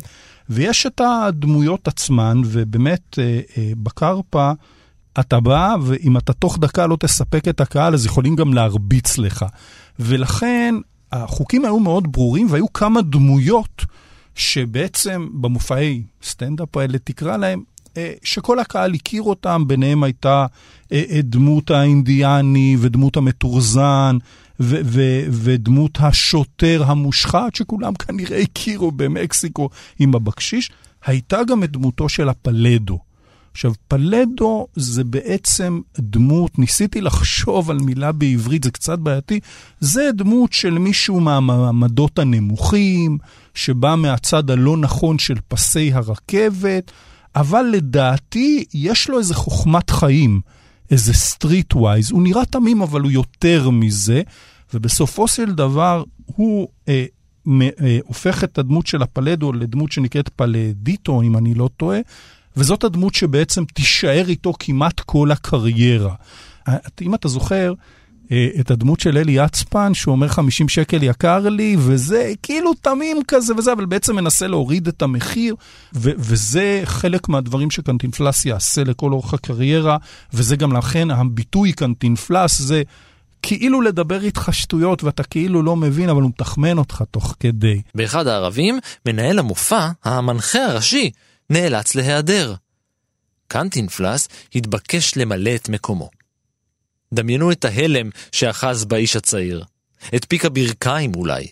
ויש 0.49 0.85
את 0.85 1.01
הדמויות 1.01 1.87
עצמן, 1.87 2.41
ובאמת 2.45 3.19
אה, 3.19 3.39
אה, 3.57 3.71
בקרפה 3.77 4.51
אתה 5.19 5.39
בא, 5.39 5.75
ואם 5.83 6.17
אתה 6.17 6.33
תוך 6.33 6.59
דקה 6.59 6.87
לא 6.87 6.97
תספק 6.99 7.47
את 7.47 7.61
הקהל, 7.61 7.93
אז 7.93 8.05
יכולים 8.05 8.35
גם 8.35 8.53
להרביץ 8.53 9.17
לך. 9.17 9.45
ולכן 9.99 10.75
החוקים 11.11 11.65
היו 11.65 11.79
מאוד 11.79 12.11
ברורים, 12.11 12.47
והיו 12.49 12.73
כמה 12.73 13.01
דמויות 13.01 13.85
שבעצם 14.35 15.27
במופעי 15.33 16.03
סטנדאפ 16.23 16.77
האלה, 16.77 16.97
תקרא 17.03 17.37
להם, 17.37 17.63
שכל 18.23 18.59
הקהל 18.59 18.93
הכיר 18.93 19.21
אותם, 19.21 19.63
ביניהם 19.67 20.03
הייתה 20.03 20.45
דמות 21.23 21.71
האינדיאני 21.71 22.77
ודמות 22.79 23.17
המתורזן, 23.17 24.17
ודמות 25.29 25.97
השוטר 25.99 26.83
המושחת, 26.87 27.55
שכולם 27.55 27.93
כנראה 27.93 28.39
הכירו 28.41 28.91
במקסיקו 28.91 29.69
עם 29.99 30.15
הבקשיש, 30.15 30.71
הייתה 31.05 31.43
גם 31.43 31.63
את 31.63 31.71
דמותו 31.71 32.09
של 32.09 32.29
ה 32.29 32.38
pelado. 32.38 33.00
עכשיו, 33.51 33.73
pelado 33.88 34.67
זה 34.75 35.03
בעצם 35.03 35.79
דמות, 35.99 36.59
ניסיתי 36.59 37.01
לחשוב 37.01 37.71
על 37.71 37.77
מילה 37.77 38.11
בעברית, 38.11 38.63
זה 38.63 38.71
קצת 38.71 38.99
בעייתי, 38.99 39.39
זה 39.79 40.09
דמות 40.13 40.53
של 40.53 40.77
מישהו 40.77 41.19
מהמעמדות 41.19 42.19
הנמוכים, 42.19 43.17
שבא 43.53 43.95
מהצד 43.95 44.49
הלא 44.49 44.77
נכון 44.77 45.19
של 45.19 45.35
פסי 45.47 45.93
הרכבת, 45.93 46.91
אבל 47.36 47.62
לדעתי 47.62 48.65
יש 48.74 49.10
לו 49.10 49.20
איזה 49.20 49.34
חוכמת 49.34 49.89
חיים. 49.89 50.42
איזה 50.92 51.13
street 51.13 51.74
wise, 51.74 52.12
הוא 52.12 52.22
נראה 52.22 52.46
תמים 52.46 52.82
אבל 52.82 53.01
הוא 53.01 53.12
יותר 53.12 53.70
מזה, 53.70 54.22
ובסופו 54.74 55.27
של 55.27 55.51
דבר 55.51 56.04
הוא 56.25 56.68
אה, 56.88 57.06
מ, 57.46 57.62
אה, 57.62 58.00
הופך 58.06 58.44
את 58.44 58.58
הדמות 58.58 58.88
של 58.88 59.01
הפלדו 59.01 59.54
לדמות 59.54 59.92
שנקראת 59.92 60.30
פלדיטו, 60.30 61.22
אם 61.22 61.38
אני 61.38 61.54
לא 61.54 61.70
טועה, 61.77 62.00
וזאת 62.58 62.84
הדמות 62.84 63.15
שבעצם 63.15 63.65
תישאר 63.65 64.25
איתו 64.27 64.54
כמעט 64.60 65.00
כל 65.00 65.32
הקריירה. 65.32 66.15
אה, 66.68 66.77
אם 67.01 67.15
אתה 67.15 67.27
זוכר, 67.27 67.74
את 68.60 68.72
הדמות 68.72 69.00
של 69.00 69.17
אלי 69.17 69.32
יצפן, 69.32 69.94
שהוא 69.94 70.12
אומר 70.12 70.27
50 70.27 70.70
שקל 70.70 71.03
יקר 71.03 71.50
לי, 71.50 71.75
וזה 71.79 72.34
כאילו 72.44 72.74
תמים 72.74 73.17
כזה 73.27 73.53
וזה, 73.58 73.74
אבל 73.74 73.86
בעצם 73.86 74.15
מנסה 74.15 74.48
להוריד 74.48 74.88
את 74.88 75.01
המחיר, 75.01 75.55
ו- 75.96 76.12
וזה 76.17 76.82
חלק 76.86 77.29
מהדברים 77.29 77.72
שקנטינפלס 77.72 78.46
יעשה 78.46 78.84
לכל 78.84 79.12
אורך 79.12 79.34
הקריירה, 79.34 79.98
וזה 80.34 80.55
גם 80.55 80.74
לכן 80.74 81.12
הביטוי 81.12 81.74
קנטינפלס 81.74 82.62
זה 82.62 82.84
כאילו 83.41 83.82
לדבר 83.82 84.24
איתך 84.24 84.50
שטויות 84.51 85.03
ואתה 85.03 85.24
כאילו 85.24 85.63
לא 85.63 85.75
מבין, 85.75 86.10
אבל 86.10 86.22
הוא 86.22 86.29
מתחמן 86.29 86.77
אותך 86.77 87.03
תוך 87.12 87.36
כדי. 87.39 87.82
באחד 87.96 88.27
הערבים, 88.27 88.79
מנהל 89.05 89.39
המופע, 89.39 89.89
המנחה 90.03 90.65
הראשי, 90.65 91.12
נאלץ 91.50 91.96
להיעדר. 91.96 92.55
קנטינפלס 93.48 94.29
התבקש 94.55 95.17
למלא 95.17 95.55
את 95.55 95.70
מקומו. 95.70 96.10
דמיינו 97.13 97.51
את 97.51 97.65
ההלם 97.65 98.09
שאחז 98.31 98.85
באיש 98.85 99.15
הצעיר. 99.15 99.63
את 100.15 100.25
פיק 100.29 100.45
הברכיים 100.45 101.12
אולי. 101.15 101.47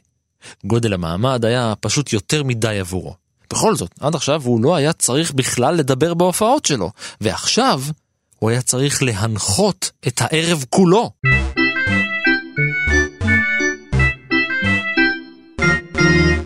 גודל 0.66 0.94
המעמד 0.94 1.46
היה 1.46 1.74
פשוט 1.80 2.14
יותר 2.14 2.44
מדי 2.44 2.80
עבורו. 2.80 3.16
בכל 3.50 3.76
זאת, 3.76 3.92
עד 4.00 4.16
עכשיו 4.16 4.42
הוא 4.44 4.64
לא 4.64 4.76
היה 4.76 4.94
צריך 4.94 5.32
בכלל 5.32 5.76
לדבר 5.76 6.14
בהופעות 6.14 6.66
שלו, 6.66 6.92
ועכשיו 7.22 7.82
הוא 8.40 8.50
היה 8.50 8.62
צריך 8.62 9.04
להנחות 9.04 9.92
את 10.08 10.22
הערב 10.22 10.66
כולו. 10.70 11.12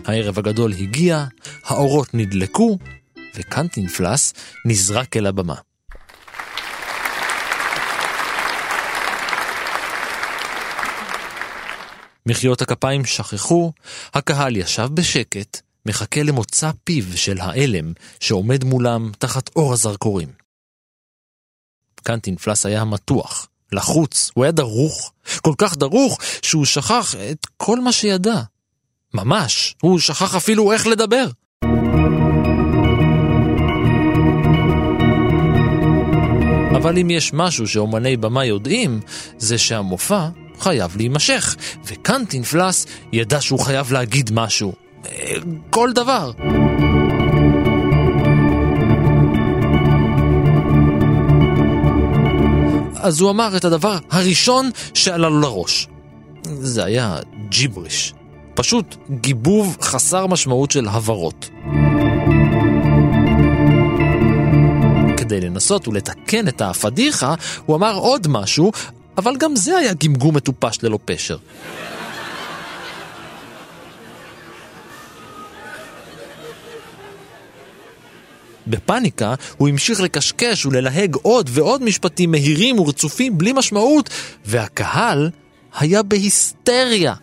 הערב 0.04 0.38
הגדול 0.38 0.72
הגיע, 0.72 1.24
האורות 1.64 2.14
נדלקו, 2.14 2.78
וקנטינפלס 3.36 4.34
נזרק 4.64 5.16
אל 5.16 5.26
הבמה. 5.26 5.54
מחיאות 12.28 12.62
הכפיים 12.62 13.04
שכחו, 13.04 13.72
הקהל 14.14 14.56
ישב 14.56 14.88
בשקט, 14.94 15.60
מחכה 15.86 16.22
למוצא 16.22 16.70
פיו 16.84 17.04
של 17.16 17.40
האלם 17.40 17.92
שעומד 18.20 18.64
מולם 18.64 19.10
תחת 19.18 19.50
אור 19.56 19.72
הזרקורים. 19.72 20.28
קנטינפלס 22.02 22.66
היה 22.66 22.84
מתוח, 22.84 23.48
לחוץ, 23.72 24.30
הוא 24.34 24.44
היה 24.44 24.52
דרוך, 24.52 25.12
כל 25.40 25.54
כך 25.58 25.76
דרוך 25.76 26.18
שהוא 26.42 26.64
שכח 26.64 27.14
את 27.30 27.46
כל 27.56 27.80
מה 27.80 27.92
שידע. 27.92 28.40
ממש, 29.14 29.74
הוא 29.82 29.98
שכח 29.98 30.34
אפילו 30.34 30.72
איך 30.72 30.86
לדבר. 30.86 31.26
אבל 36.76 36.98
אם 36.98 37.10
יש 37.10 37.32
משהו 37.32 37.68
שאומני 37.68 38.16
במה 38.16 38.44
יודעים, 38.44 39.00
זה 39.38 39.58
שהמופע 39.58 40.28
חייב 40.60 40.96
להימשך, 40.96 41.56
וקנטינפלס 41.84 42.86
ידע 43.12 43.40
שהוא 43.40 43.60
חייב 43.60 43.92
להגיד 43.92 44.30
משהו. 44.32 44.72
אה, 45.06 45.34
כל 45.70 45.92
דבר. 45.92 46.32
אז 53.00 53.20
הוא 53.20 53.30
אמר 53.30 53.56
את 53.56 53.64
הדבר 53.64 53.98
הראשון 54.10 54.70
שעלה 54.94 55.28
לו 55.28 55.40
לראש. 55.40 55.88
זה 56.42 56.84
היה 56.84 57.16
ג'יבריש. 57.48 58.14
פשוט 58.54 58.96
גיבוב 59.10 59.76
חסר 59.80 60.26
משמעות 60.26 60.70
של 60.70 60.88
הברות. 60.88 61.50
כדי 65.16 65.40
לנסות 65.40 65.88
ולתקן 65.88 66.48
את 66.48 66.62
הפדיחה, 66.62 67.34
הוא 67.66 67.76
אמר 67.76 67.94
עוד 67.94 68.26
משהו, 68.28 68.72
אבל 69.18 69.36
גם 69.36 69.56
זה 69.56 69.76
היה 69.76 69.92
גמגום 69.94 70.36
מטופש 70.36 70.78
ללא 70.82 70.98
פשר. 71.04 71.36
בפאניקה 78.66 79.34
הוא 79.56 79.68
המשיך 79.68 80.00
לקשקש 80.00 80.66
וללהג 80.66 81.14
עוד 81.22 81.50
ועוד 81.52 81.82
משפטים 81.82 82.30
מהירים 82.30 82.78
ורצופים 82.78 83.38
בלי 83.38 83.52
משמעות, 83.52 84.10
והקהל 84.44 85.30
היה 85.78 86.02
בהיסטריה. 86.02 87.14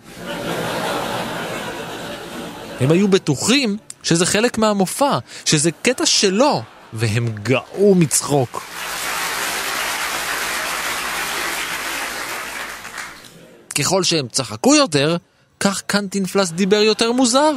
הם 2.80 2.92
היו 2.92 3.08
בטוחים 3.08 3.78
שזה 4.04 4.26
חלק 4.26 4.58
מהמופע, 4.58 5.18
שזה 5.46 5.72
קטע 5.72 6.06
שלו, 6.06 6.62
והם 6.94 7.30
גאו 7.44 7.96
מצחוק. 7.96 8.62
ככל 13.76 14.04
שהם 14.04 14.28
צחקו 14.28 14.76
יותר, 14.76 15.18
כך 15.60 15.82
קנטינפלס 15.82 16.52
דיבר 16.52 16.76
יותר 16.76 17.12
מוזר. 17.12 17.52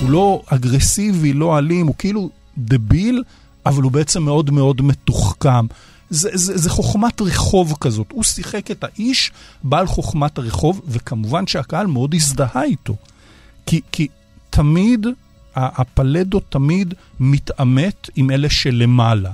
הוא 0.00 0.10
לא 0.10 0.42
אגרסיבי, 0.46 1.32
לא 1.32 1.58
אלים, 1.58 1.86
הוא 1.86 1.94
כאילו 1.98 2.30
דביל, 2.58 3.22
אבל 3.66 3.82
הוא 3.82 3.92
בעצם 3.92 4.22
מאוד 4.22 4.50
מאוד 4.50 4.82
מתוחכם. 4.82 5.66
זה, 6.10 6.30
זה, 6.34 6.58
זה 6.58 6.70
חוכמת 6.70 7.20
רחוב 7.20 7.74
כזאת. 7.80 8.06
הוא 8.12 8.24
שיחק 8.24 8.70
את 8.70 8.84
האיש 8.84 9.32
בעל 9.62 9.86
חוכמת 9.86 10.38
הרחוב, 10.38 10.80
וכמובן 10.88 11.46
שהקהל 11.46 11.86
מאוד 11.86 12.14
הזדהה 12.14 12.62
איתו. 12.62 12.96
כי, 13.66 13.80
כי 13.92 14.08
תמיד, 14.50 15.06
הפלדו 15.56 16.40
תמיד 16.40 16.94
מתעמת 17.20 18.10
עם 18.16 18.30
אלה 18.30 18.50
שלמעלה. 18.50 19.30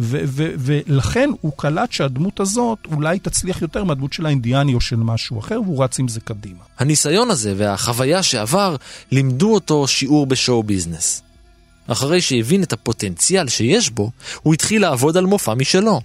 ו- 0.00 0.20
ו- 0.26 0.52
ולכן 0.58 1.30
הוא 1.40 1.52
קלט 1.56 1.92
שהדמות 1.92 2.40
הזאת 2.40 2.78
אולי 2.92 3.18
תצליח 3.18 3.62
יותר 3.62 3.84
מהדמות 3.84 4.12
של 4.12 4.26
האינדיאני 4.26 4.74
או 4.74 4.80
של 4.80 4.96
משהו 4.96 5.38
אחר, 5.38 5.60
והוא 5.64 5.84
רץ 5.84 5.98
עם 5.98 6.08
זה 6.08 6.20
קדימה. 6.20 6.64
הניסיון 6.78 7.30
הזה 7.30 7.54
והחוויה 7.56 8.22
שעבר 8.22 8.76
לימדו 9.10 9.54
אותו 9.54 9.88
שיעור 9.88 10.26
בשואו 10.26 10.62
ביזנס. 10.62 11.22
אחרי 11.86 12.20
שהבין 12.20 12.62
את 12.62 12.72
הפוטנציאל 12.72 13.48
שיש 13.48 13.90
בו, 13.90 14.10
הוא 14.42 14.54
התחיל 14.54 14.82
לעבוד 14.82 15.16
על 15.16 15.26
מופע 15.26 15.54
משלו. 15.54 16.00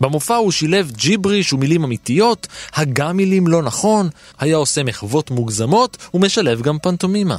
במופע 0.00 0.34
הוא 0.34 0.52
שילב 0.52 0.90
ג'יבריש 0.90 1.52
ומילים 1.52 1.84
אמיתיות, 1.84 2.46
הגה 2.74 3.12
מילים 3.12 3.46
לא 3.46 3.62
נכון, 3.62 4.08
היה 4.38 4.56
עושה 4.56 4.82
מחוות 4.82 5.30
מוגזמות 5.30 5.96
ומשלב 6.14 6.62
גם 6.62 6.78
פנטומימה. 6.78 7.38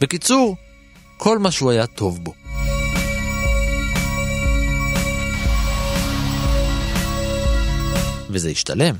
בקיצור, 0.00 0.56
כל 1.16 1.38
מה 1.38 1.50
שהוא 1.50 1.70
היה 1.70 1.86
טוב 1.86 2.24
בו. 2.24 2.34
וזה 8.30 8.48
השתלם. 8.48 8.94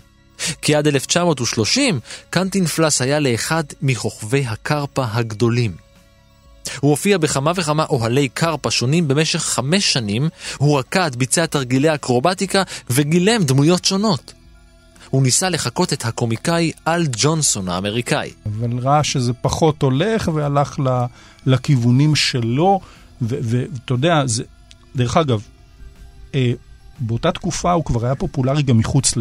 כי 0.63 0.75
עד 0.75 0.87
1930 0.87 2.01
קנטינפלס 2.31 3.03
היה 3.03 3.21
לאחד 3.21 3.65
מכוכבי 3.83 4.45
הקרפה 4.47 5.05
הגדולים. 5.13 5.84
הוא 6.81 6.91
הופיע 6.91 7.19
בכמה 7.19 7.53
וכמה 7.57 7.85
אוהלי 7.85 8.29
קרפה 8.29 8.71
שונים 8.71 9.09
במשך 9.09 9.43
חמש 9.43 9.93
שנים, 9.93 10.29
הוא 10.59 10.79
רקד, 10.79 11.11
ביצע 11.17 11.47
תרגילי 11.47 11.95
אקרובטיקה 11.95 12.63
וגילם 12.91 13.45
דמויות 13.45 13.85
שונות. 13.85 14.33
הוא 15.11 15.23
ניסה 15.23 15.49
לחקות 15.49 15.93
את 15.93 16.05
הקומיקאי 16.05 16.73
אל 16.89 17.07
ג'ונסון 17.13 17.69
האמריקאי. 17.69 18.31
אבל 18.47 18.79
ראה 18.79 19.05
שזה 19.05 19.33
פחות 19.33 19.83
הולך 19.83 20.31
והלך 20.35 20.77
לכיוונים 21.47 22.17
שלו, 22.17 22.81
ואתה 23.23 23.95
יודע, 23.95 24.23
זה, 24.27 24.43
דרך 24.97 25.17
אגב, 25.17 25.43
אה, 26.35 26.53
באותה 26.99 27.33
תקופה 27.33 27.73
הוא 27.73 27.85
כבר 27.85 28.05
היה 28.05 28.15
פופולרי 28.15 28.63
גם 28.63 28.79
מחוץ 28.79 29.13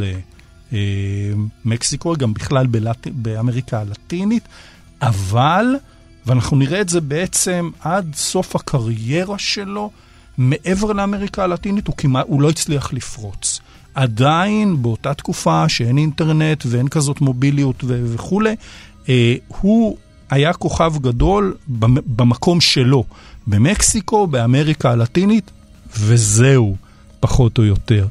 למקסיקו, 1.65 2.13
גם 2.15 2.33
בכלל 2.33 2.67
בלט... 2.67 3.07
באמריקה 3.11 3.79
הלטינית, 3.79 4.47
אבל, 5.01 5.65
ואנחנו 6.25 6.57
נראה 6.57 6.81
את 6.81 6.89
זה 6.89 7.01
בעצם 7.01 7.69
עד 7.81 8.15
סוף 8.15 8.55
הקריירה 8.55 9.39
שלו, 9.39 9.91
מעבר 10.37 10.93
לאמריקה 10.93 11.43
הלטינית 11.43 11.87
הוא 11.87 11.95
כמעט, 11.97 12.25
הוא 12.27 12.41
לא 12.41 12.49
הצליח 12.49 12.93
לפרוץ. 12.93 13.59
עדיין 13.95 14.81
באותה 14.81 15.13
תקופה 15.13 15.69
שאין 15.69 15.97
אינטרנט 15.97 16.63
ואין 16.65 16.87
כזאת 16.87 17.21
מוביליות 17.21 17.83
ו- 17.83 18.03
וכולי, 18.13 18.55
אה, 19.09 19.35
הוא 19.47 19.97
היה 20.29 20.53
כוכב 20.53 20.93
גדול 21.01 21.55
במקום 22.05 22.61
שלו, 22.61 23.03
במקסיקו, 23.47 24.27
באמריקה 24.27 24.91
הלטינית, 24.91 25.51
וזהו. 25.97 26.75
פחות 27.23 27.57
או 27.57 27.63
יותר. 27.63 28.07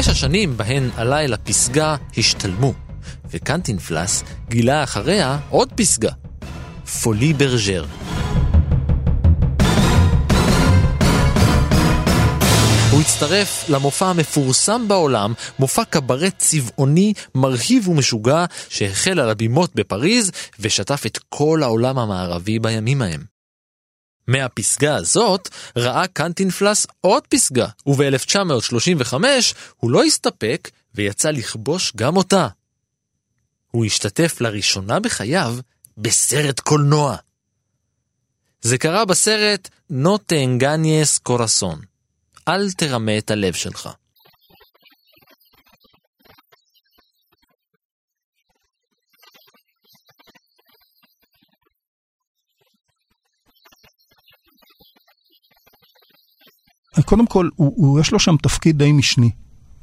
חמש 0.00 0.08
השנים 0.08 0.56
בהן 0.56 0.90
עלה 0.96 1.20
אל 1.20 1.34
הפסגה 1.34 1.96
השתלמו, 2.16 2.72
וקנטינפלס 3.30 4.24
גילה 4.48 4.82
אחריה 4.84 5.38
עוד 5.50 5.72
פסגה, 5.72 6.10
פולי 7.02 7.32
ברג'ר. 7.32 7.84
הוא 12.90 13.00
הצטרף 13.00 13.64
למופע 13.68 14.06
המפורסם 14.06 14.88
בעולם, 14.88 15.32
מופע 15.58 15.84
קברט 15.84 16.34
צבעוני, 16.38 17.12
מרהיב 17.34 17.88
ומשוגע, 17.88 18.44
שהחל 18.68 19.20
על 19.20 19.30
הבימות 19.30 19.74
בפריז, 19.74 20.30
ושטף 20.60 21.06
את 21.06 21.18
כל 21.28 21.62
העולם 21.62 21.98
המערבי 21.98 22.58
בימים 22.58 23.02
ההם. 23.02 23.39
מהפסגה 24.30 24.96
הזאת 24.96 25.48
ראה 25.76 26.06
קנטינפלס 26.06 26.86
עוד 27.00 27.26
פסגה, 27.26 27.66
וב-1935 27.86 29.14
הוא 29.76 29.90
לא 29.90 30.04
הסתפק 30.04 30.70
ויצא 30.94 31.30
לכבוש 31.30 31.92
גם 31.96 32.16
אותה. 32.16 32.48
הוא 33.70 33.84
השתתף 33.84 34.40
לראשונה 34.40 35.00
בחייו 35.00 35.56
בסרט 35.98 36.60
קולנוע. 36.60 37.16
זה 38.62 38.78
קרה 38.78 39.04
בסרט 39.04 39.68
"נו 39.90 40.18
תאנגניאס 40.18 41.18
קורסון". 41.18 41.80
אל 42.48 42.72
תרמה 42.72 43.18
את 43.18 43.30
הלב 43.30 43.54
שלך. 43.54 43.88
קודם 57.02 57.26
כל, 57.26 57.48
הוא, 57.56 57.72
הוא, 57.76 58.00
יש 58.00 58.12
לו 58.12 58.18
שם 58.18 58.36
תפקיד 58.42 58.78
די 58.78 58.92
משני, 58.92 59.30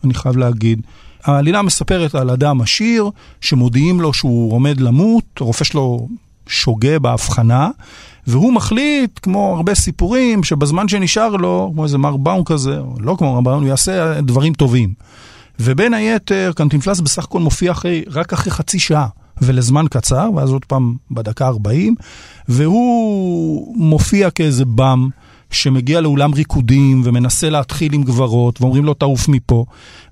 אני 0.04 0.14
חייב 0.14 0.38
להגיד. 0.38 0.82
העלילה 1.24 1.62
מספרת 1.62 2.16
על 2.16 2.30
אדם 2.30 2.62
עשיר, 2.62 3.10
שמודיעים 3.42 4.02
לו 4.02 4.14
שהוא 4.14 4.54
עומד 4.54 4.82
למות, 4.82 5.24
הרופא 5.40 5.64
שלו 5.64 6.08
שוגה 6.48 7.00
בהבחנה, 7.00 7.70
והוא 8.28 8.54
מחליט, 8.54 9.20
כמו 9.22 9.54
הרבה 9.56 9.76
סיפורים, 9.76 10.44
שבזמן 10.44 10.88
שנשאר 10.88 11.36
לו, 11.36 11.72
כמו 11.74 11.84
איזה 11.84 11.98
מר 11.98 12.18
באום 12.18 12.44
כזה, 12.44 12.80
או 12.80 12.96
לא 13.00 13.16
כמו 13.18 13.34
מר 13.34 13.42
באום, 13.42 13.62
הוא 13.62 13.70
יעשה 13.70 14.22
דברים 14.22 14.54
טובים. 14.54 14.94
ובין 15.60 15.94
היתר, 15.94 16.52
קנטינפלס 16.56 17.00
בסך 17.00 17.24
הכל 17.24 17.40
מופיע 17.40 17.72
אחרי, 17.72 18.04
רק 18.08 18.34
אחרי 18.34 18.52
חצי 18.52 18.80
שעה. 18.80 19.08
ולזמן 19.42 19.86
קצר, 19.90 20.30
ואז 20.36 20.50
עוד 20.50 20.66
פעם 20.66 20.96
בדקה 21.12 21.48
40, 21.48 21.96
והוא 22.48 23.78
מופיע 23.78 24.30
כאיזה 24.30 24.66
באם 24.66 25.10
שמגיע 25.52 26.02
לאולם 26.02 26.34
ריקודים 26.34 27.02
ומנסה 27.06 27.50
להתחיל 27.50 27.94
עם 27.94 28.04
גברות, 28.04 28.62
ואומרים 28.62 28.86
לו 28.86 28.94
תעוף 28.94 29.28
מפה, 29.28 29.66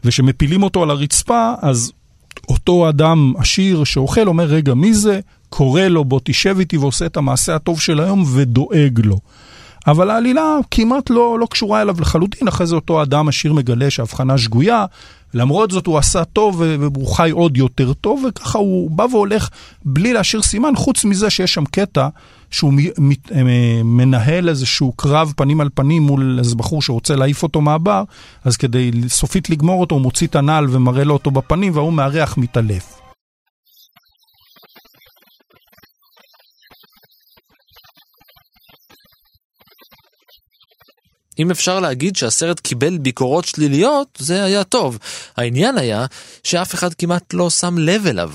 וכשמפילים 0.04 0.64
אותו 0.64 0.84
על 0.84 0.90
הרצפה, 0.90 1.54
אז 1.62 1.92
אותו 2.50 2.90
אדם 2.90 3.34
עשיר 3.38 3.84
שאוכל 3.84 4.28
אומר, 4.28 4.46
רגע, 4.46 4.74
מי 4.74 4.94
זה? 4.94 5.20
קורא 5.50 5.82
לו, 5.82 6.06
בוא 6.06 6.20
תשב 6.24 6.56
איתי 6.60 6.78
ועושה 6.78 7.06
את 7.06 7.18
המעשה 7.18 7.56
הטוב 7.56 7.80
של 7.80 8.00
היום 8.00 8.24
ודואג 8.34 9.00
לו. 9.04 9.20
אבל 9.88 10.10
העלילה 10.10 10.58
כמעט 10.72 11.10
לא, 11.10 11.40
לא 11.40 11.46
קשורה 11.46 11.82
אליו 11.82 11.96
לחלוטין, 12.00 12.48
אחרי 12.48 12.68
זה 12.68 12.76
אותו 12.76 13.04
אדם 13.04 13.28
עשיר 13.28 13.54
מגלה 13.54 13.90
שההבחנה 13.90 14.38
שגויה, 14.38 14.86
למרות 15.34 15.72
זאת 15.72 15.86
הוא 15.86 15.98
עשה 15.98 16.24
טוב 16.24 16.62
והוא 16.80 17.08
חי 17.08 17.30
עוד 17.30 17.58
יותר 17.58 17.94
טוב, 17.94 18.26
וככה 18.30 18.58
הוא 18.58 18.92
בא 18.92 19.06
והולך 19.12 19.50
בלי 19.86 20.14
להשאיר 20.14 20.42
סימן, 20.42 20.76
חוץ 20.76 21.06
מזה 21.06 21.30
שיש 21.30 21.54
שם 21.54 21.66
קטע 21.66 22.08
שהוא 22.56 22.74
אה, 23.32 23.42
מנהל 23.84 24.50
איזשהו 24.50 24.92
קרב 24.92 25.34
פנים 25.36 25.62
על 25.62 25.70
פנים 25.74 26.04
מול 26.04 26.40
איזה 26.40 26.56
בחור 26.56 26.82
שרוצה 26.82 27.16
להעיף 27.16 27.44
אותו 27.44 27.62
מהבר, 27.62 28.04
אז 28.44 28.58
כדי 28.58 28.92
סופית 29.08 29.50
לגמור 29.50 29.82
אותו 29.82 29.96
הוא 29.96 30.02
מוציא 30.02 30.28
את 30.28 30.36
הנעל 30.36 30.68
ומראה 30.70 31.04
לו 31.04 31.14
אותו 31.14 31.32
בפנים, 31.32 31.76
וההוא 31.76 31.94
מארח 31.94 32.38
מתעלף. 32.38 33.02
אם 41.40 41.52
אפשר 41.52 41.80
להגיד 41.80 42.16
שהסרט 42.16 42.60
קיבל 42.60 42.98
ביקורות 42.98 43.46
שליליות, 43.46 44.18
זה 44.18 44.44
היה 44.44 44.64
טוב. 44.64 44.98
העניין 45.38 45.78
היה 45.78 46.06
שאף 46.44 46.74
אחד 46.74 46.94
כמעט 46.94 47.34
לא 47.34 47.50
שם 47.50 47.78
לב 47.78 48.08
אליו. 48.08 48.32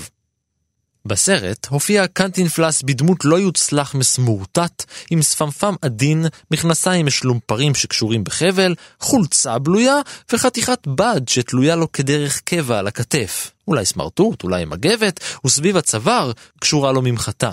בסרט 1.05 1.67
הופיע 1.69 2.07
קנטינפלס 2.07 2.81
בדמות 2.81 3.25
לא 3.25 3.39
יוצלח 3.39 3.95
מסמורטט, 3.95 4.85
עם 5.09 5.21
שפמפם 5.21 5.75
עדין, 5.81 6.25
מכנסיים 6.51 7.05
משלומפרים 7.05 7.75
שקשורים 7.75 8.23
בחבל, 8.23 8.75
חולצה 8.99 9.59
בלויה 9.59 9.95
וחתיכת 10.33 10.87
בד 10.87 11.21
שתלויה 11.27 11.75
לו 11.75 11.91
כדרך 11.91 12.39
קבע 12.39 12.79
על 12.79 12.87
הכתף. 12.87 13.51
אולי 13.67 13.85
סמרטוט, 13.85 14.43
אולי 14.43 14.65
מגבת, 14.65 15.19
וסביב 15.45 15.77
הצוואר 15.77 16.31
קשורה 16.59 16.91
לו 16.91 17.01
ממחטה. 17.01 17.51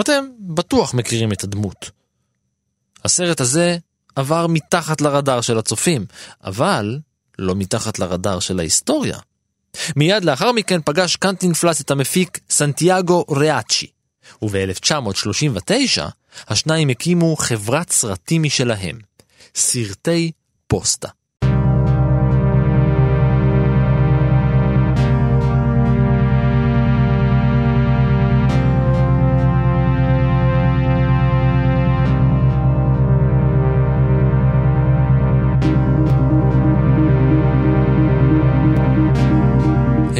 אתם 0.00 0.24
בטוח 0.40 0.94
מכירים 0.94 1.32
את 1.32 1.44
הדמות. 1.44 1.90
הסרט 3.04 3.40
הזה 3.40 3.76
עבר 4.16 4.46
מתחת 4.46 5.00
לרדאר 5.00 5.40
של 5.40 5.58
הצופים, 5.58 6.06
אבל 6.44 6.98
לא 7.38 7.54
מתחת 7.54 7.98
לרדאר 7.98 8.40
של 8.40 8.58
ההיסטוריה. 8.58 9.18
מיד 9.96 10.24
לאחר 10.24 10.52
מכן 10.52 10.80
פגש 10.84 11.16
קנטינפלס 11.16 11.80
את 11.80 11.90
המפיק 11.90 12.38
סנטיאגו 12.50 13.24
ריאצ'י, 13.30 13.86
וב-1939 14.42 16.02
השניים 16.48 16.88
הקימו 16.88 17.36
חברת 17.36 17.90
סרטים 17.90 18.42
משלהם, 18.42 18.98
סרטי 19.54 20.32
פוסטה. 20.66 21.08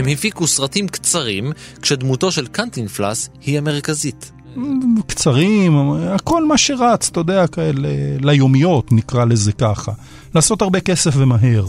הפיקו 0.09 0.47
סרטים 0.47 0.89
קצרים, 0.89 1.53
כשדמותו 1.83 2.33
של 2.33 2.47
קנטינפלס 2.47 3.29
היא 3.41 3.59
המרכזית. 3.59 4.33
קצרים, 5.07 5.93
הכל 5.93 6.47
מה 6.47 6.59
שרץ, 6.59 7.09
אתה 7.09 7.21
יודע, 7.21 7.47
כאלה, 7.47 7.89
ליומיות 8.21 8.93
נקרא 8.93 9.25
לזה 9.25 9.53
ככה. 9.53 9.93
לעשות 10.35 10.63
הרבה 10.63 10.81
כסף 10.81 11.13
ומהר. 11.17 11.67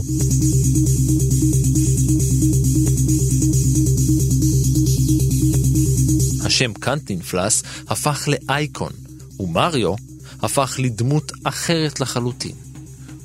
השם 6.46 6.74
קנטינפלס 6.74 7.64
הפך 7.88 8.28
לאייקון, 8.28 8.92
ומריו 9.40 9.94
הפך 10.42 10.76
לדמות 10.80 11.32
אחרת 11.44 12.00
לחלוטין. 12.00 12.56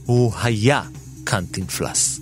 הוא 0.05 0.33
היה 0.42 0.83
קנטינפלס. 1.24 2.13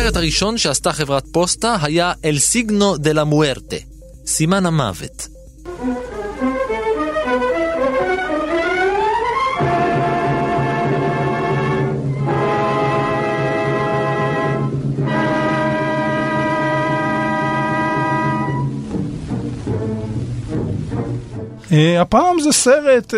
הסרט 0.00 0.16
הראשון 0.16 0.58
שעשתה 0.58 0.92
חברת 0.92 1.24
פוסטה 1.32 1.76
היה 1.82 2.12
אל 2.24 2.38
סיגנו 2.38 2.96
דה 2.96 3.12
לה 3.12 3.24
מוארטה, 3.24 3.76
סימן 4.26 4.66
המוות. 4.66 5.28
Uh, 21.70 22.00
הפעם 22.00 22.40
זה 22.40 22.52
סרט, 22.52 23.14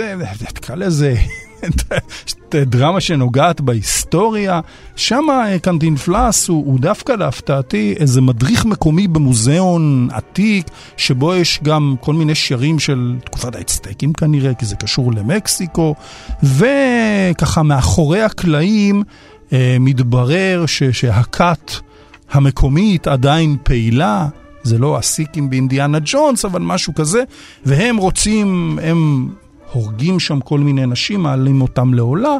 תקרא 0.54 0.74
לזה 0.74 1.14
דרמה 2.56 3.00
שנוגעת 3.00 3.60
בהיסטוריה. 3.60 4.60
שם 4.96 5.24
אה, 5.30 5.58
קנטינפלס 5.58 6.48
הוא, 6.48 6.66
הוא 6.66 6.80
דווקא 6.80 7.12
להפתעתי 7.12 7.94
איזה 7.98 8.20
מדריך 8.20 8.64
מקומי 8.64 9.08
במוזיאון 9.08 10.08
עתיק, 10.12 10.66
שבו 10.96 11.34
יש 11.34 11.60
גם 11.62 11.94
כל 12.00 12.14
מיני 12.14 12.34
שרים 12.34 12.78
של 12.78 13.16
תקופת 13.24 13.56
האצטקים 13.56 14.12
כנראה, 14.12 14.54
כי 14.54 14.66
זה 14.66 14.76
קשור 14.76 15.12
למקסיקו, 15.12 15.94
וככה 16.42 17.62
מאחורי 17.62 18.22
הקלעים 18.22 19.02
אה, 19.52 19.76
מתברר 19.80 20.66
ש, 20.66 20.82
שהכת 20.82 21.72
המקומית 22.30 23.06
עדיין 23.06 23.56
פעילה. 23.62 24.28
זה 24.62 24.78
לא 24.78 24.98
הסיקים 24.98 25.50
באינדיאנה 25.50 25.98
ג'ונס, 26.04 26.44
אבל 26.44 26.60
משהו 26.60 26.94
כזה, 26.94 27.22
והם 27.66 27.96
רוצים, 27.96 28.78
הם 28.82 29.28
הורגים 29.72 30.20
שם 30.20 30.40
כל 30.40 30.58
מיני 30.58 30.86
נשים, 30.86 31.20
מעלים 31.20 31.62
אותם 31.62 31.94
לעולה, 31.94 32.36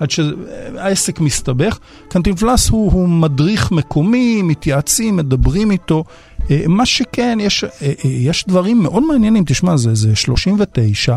עד 0.00 0.10
שהעסק 0.10 1.20
מסתבך. 1.20 1.78
קנטינפלס 2.08 2.68
הוא, 2.68 2.92
הוא 2.92 3.08
מדריך 3.08 3.72
מקומי, 3.72 4.42
מתייעצים, 4.42 5.16
מדברים 5.16 5.70
איתו. 5.70 6.04
אה, 6.50 6.64
מה 6.68 6.86
שכן, 6.86 7.38
יש, 7.40 7.64
אה, 7.64 7.68
אה, 7.82 7.92
יש 8.04 8.44
דברים 8.48 8.82
מאוד 8.82 9.02
מעניינים, 9.02 9.44
תשמע, 9.46 9.76
זה, 9.76 9.94
זה 9.94 10.16
39. 10.16 11.16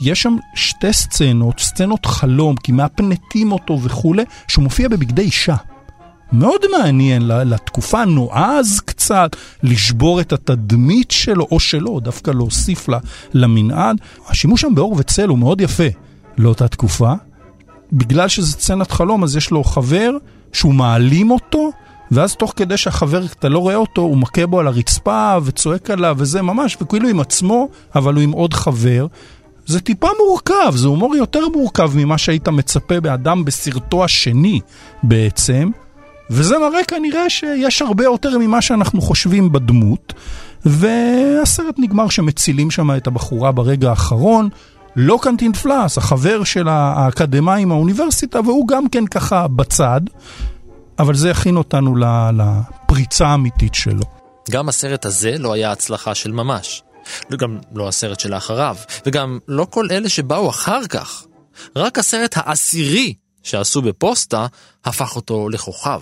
יש 0.00 0.22
שם 0.22 0.36
שתי 0.54 0.92
סצנות, 0.92 1.60
סצנות 1.60 2.06
חלום, 2.06 2.56
כי 2.56 2.72
מאפנטים 2.72 3.52
אותו 3.52 3.82
וכולי, 3.82 4.22
שהוא 4.48 4.62
מופיע 4.62 4.88
בבגדי 4.88 5.22
אישה. 5.22 5.56
מאוד 6.32 6.60
מעניין 6.78 7.22
לתקופה 7.28 8.02
הנועז 8.02 8.80
קצת, 8.84 9.36
לשבור 9.62 10.20
את 10.20 10.32
התדמית 10.32 11.10
שלו, 11.10 11.46
או 11.50 11.60
שלא, 11.60 12.00
דווקא 12.02 12.30
להוסיף 12.30 12.88
לה, 12.88 12.98
למנעד. 13.34 13.96
השימוש 14.28 14.60
שם 14.60 14.74
באור 14.74 14.94
וצל 14.98 15.28
הוא 15.28 15.38
מאוד 15.38 15.60
יפה 15.60 15.88
לאותה 16.38 16.68
תקופה. 16.68 17.12
בגלל 17.92 18.28
שזה 18.28 18.52
סצנת 18.52 18.90
חלום, 18.90 19.24
אז 19.24 19.36
יש 19.36 19.50
לו 19.50 19.64
חבר 19.64 20.10
שהוא 20.52 20.74
מעלים 20.74 21.30
אותו, 21.30 21.70
ואז 22.10 22.36
תוך 22.36 22.52
כדי 22.56 22.76
שהחבר, 22.76 23.24
אתה 23.24 23.48
לא 23.48 23.58
רואה 23.58 23.76
אותו, 23.76 24.02
הוא 24.02 24.18
מכה 24.18 24.46
בו 24.46 24.60
על 24.60 24.66
הרצפה 24.66 25.36
וצועק 25.44 25.90
עליו 25.90 26.16
וזה 26.18 26.42
ממש, 26.42 26.76
וכאילו 26.80 27.08
עם 27.08 27.20
עצמו, 27.20 27.68
אבל 27.94 28.14
הוא 28.14 28.22
עם 28.22 28.32
עוד 28.32 28.54
חבר. 28.54 29.06
זה 29.66 29.80
טיפה 29.80 30.08
מורכב, 30.26 30.76
זה 30.76 30.88
הומור 30.88 31.16
יותר 31.16 31.48
מורכב 31.48 31.90
ממה 31.94 32.18
שהיית 32.18 32.48
מצפה 32.48 33.00
באדם 33.00 33.44
בסרטו 33.44 34.04
השני 34.04 34.60
בעצם. 35.02 35.70
וזה 36.30 36.58
מראה 36.58 36.84
כנראה 36.88 37.30
שיש 37.30 37.82
הרבה 37.82 38.04
יותר 38.04 38.38
ממה 38.38 38.62
שאנחנו 38.62 39.00
חושבים 39.00 39.52
בדמות. 39.52 40.12
והסרט 40.64 41.74
נגמר 41.78 42.08
שמצילים 42.08 42.70
שם 42.70 42.96
את 42.96 43.06
הבחורה 43.06 43.52
ברגע 43.52 43.90
האחרון. 43.90 44.48
לא 44.96 45.18
קנטין 45.22 45.52
פלאס, 45.52 45.98
החבר 45.98 46.44
של 46.44 46.68
האקדמאים 46.68 47.68
מהאוניברסיטה, 47.68 48.40
והוא 48.40 48.68
גם 48.68 48.88
כן 48.88 49.06
ככה 49.06 49.48
בצד, 49.48 50.00
אבל 50.98 51.14
זה 51.14 51.30
הכין 51.30 51.56
אותנו 51.56 51.96
לפריצה 52.36 53.26
האמיתית 53.26 53.74
שלו. 53.74 54.02
גם 54.50 54.68
הסרט 54.68 55.06
הזה 55.06 55.34
לא 55.38 55.52
היה 55.52 55.72
הצלחה 55.72 56.14
של 56.14 56.32
ממש. 56.32 56.82
גם 57.36 57.58
לא 57.74 57.88
הסרט 57.88 58.20
שלאחריו, 58.20 58.76
וגם 59.06 59.38
לא 59.48 59.66
כל 59.70 59.86
אלה 59.90 60.08
שבאו 60.08 60.50
אחר 60.50 60.86
כך. 60.86 61.24
רק 61.76 61.98
הסרט 61.98 62.34
העשירי 62.36 63.14
שעשו 63.42 63.82
בפוסטה 63.82 64.46
הפך 64.84 65.16
אותו 65.16 65.48
לכוכב. 65.48 66.00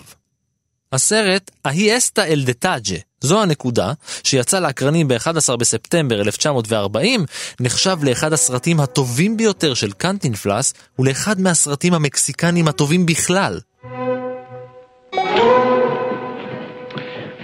הסרט 0.93 1.51
"ההיאסטה 1.65 2.25
אל 2.25 2.43
דטאג'ה", 2.45 2.95
זו 3.21 3.41
הנקודה, 3.41 3.93
שיצא 4.23 4.59
לאקרנים 4.59 5.07
ב-11 5.07 5.55
בספטמבר 5.55 6.21
1940, 6.21 7.25
נחשב 7.59 7.97
לאחד 8.03 8.33
הסרטים 8.33 8.79
הטובים 8.79 9.37
ביותר 9.37 9.73
של 9.73 9.91
קנטינפלס, 9.91 10.73
ולאחד 10.99 11.41
מהסרטים 11.41 11.93
המקסיקנים 11.93 12.67
הטובים 12.67 13.05
בכלל. 13.05 13.59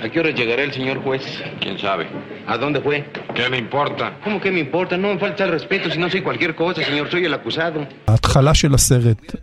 ¿A 0.08 0.10
qué 0.10 0.22
hora 0.22 0.32
llegará 0.32 0.63
el 0.63 0.74
señor 0.80 0.98
juez? 1.04 1.24
¿Quién 1.60 1.78
sabe? 1.86 2.08
¿A 2.48 2.58
dónde 2.58 2.80
fue? 2.80 2.98
¿Qué 3.36 3.50
le 3.50 3.58
importa? 3.58 4.06
¿Cómo 4.24 4.39
que 4.39 4.50
me 4.56 4.62
importa? 4.62 4.96
No 4.96 5.08
me 5.13 5.20
falta 5.20 5.43
el 5.43 5.52
respeto 5.52 5.91
si 5.91 5.98
no 6.00 6.10
soy 6.10 6.22
cualquier 6.22 6.56
cosa, 6.56 6.82
señor. 6.82 7.10
Soy 7.12 7.26
el 7.26 7.34
acusado. 7.34 7.86
ההתחלה 8.08 8.54
של 8.54 8.74
הסרט 8.74 9.36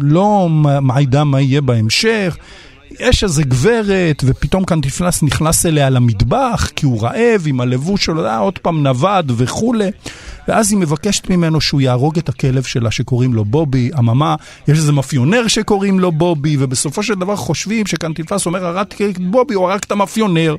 לא 0.00 0.48
מעידה 0.82 1.24
מה 1.24 1.40
יהיה 1.40 1.60
בהמשך. 1.60 2.36
יש 3.00 3.24
איזה 3.24 3.42
גברת, 3.42 4.22
ופתאום 4.26 4.64
קנטיפלס 4.64 5.22
נכנס 5.22 5.66
אליה 5.66 5.90
למטבח, 5.90 6.70
כי 6.76 6.86
הוא 6.86 7.02
רעב 7.02 7.42
עם 7.46 7.60
הלבוש 7.60 8.04
שלו, 8.04 8.26
אה, 8.26 8.38
עוד 8.38 8.58
פעם 8.58 8.82
נווד 8.82 9.32
וכולי. 9.36 9.90
ואז 10.48 10.72
היא 10.72 10.78
מבקשת 10.78 11.30
ממנו 11.30 11.60
שהוא 11.60 11.80
יהרוג 11.80 12.18
את 12.18 12.28
הכלב 12.28 12.62
שלה 12.62 12.90
שקוראים 12.90 13.34
לו 13.34 13.44
בובי, 13.44 13.90
אממה, 13.98 14.34
יש 14.68 14.78
איזה 14.78 14.92
מאפיונר 14.92 15.48
שקוראים 15.48 16.00
לו 16.00 16.12
בובי, 16.12 16.56
ובסופו 16.58 17.02
של 17.02 17.14
דבר 17.14 17.36
חושבים 17.36 17.86
שקנטיפלס 17.86 18.46
אומר, 18.46 18.66
הרגתי 18.66 19.10
את 19.10 19.18
בובי, 19.18 19.54
הוא 19.54 19.70
הרג 19.70 19.80
את 19.86 19.92
המאפיונר. 19.92 20.56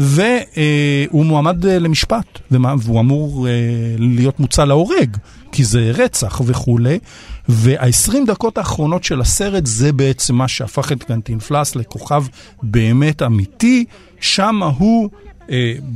והוא 0.00 1.24
מועמד 1.26 1.66
אה, 1.66 1.78
למשפט, 1.78 2.38
והוא 2.50 3.00
אמור 3.00 3.48
אה, 3.48 3.52
להיות 3.98 4.40
מוצא 4.40 4.64
להורג, 4.64 5.16
כי 5.52 5.64
זה 5.64 5.92
רצח 5.94 6.40
וכולי. 6.46 6.98
וה-20 7.48 8.14
דקות 8.26 8.58
האחרונות 8.58 9.04
של 9.04 9.20
הסרט 9.20 9.66
זה 9.66 9.92
בעצם 9.92 10.34
מה 10.34 10.48
שהפך 10.48 10.92
את 10.92 11.02
קנטינפלס 11.02 11.76
לכוכב 11.76 12.24
באמת 12.62 13.22
אמיתי. 13.22 13.84
שם 14.20 14.62
הוא 14.62 15.10
אה, 15.12 15.29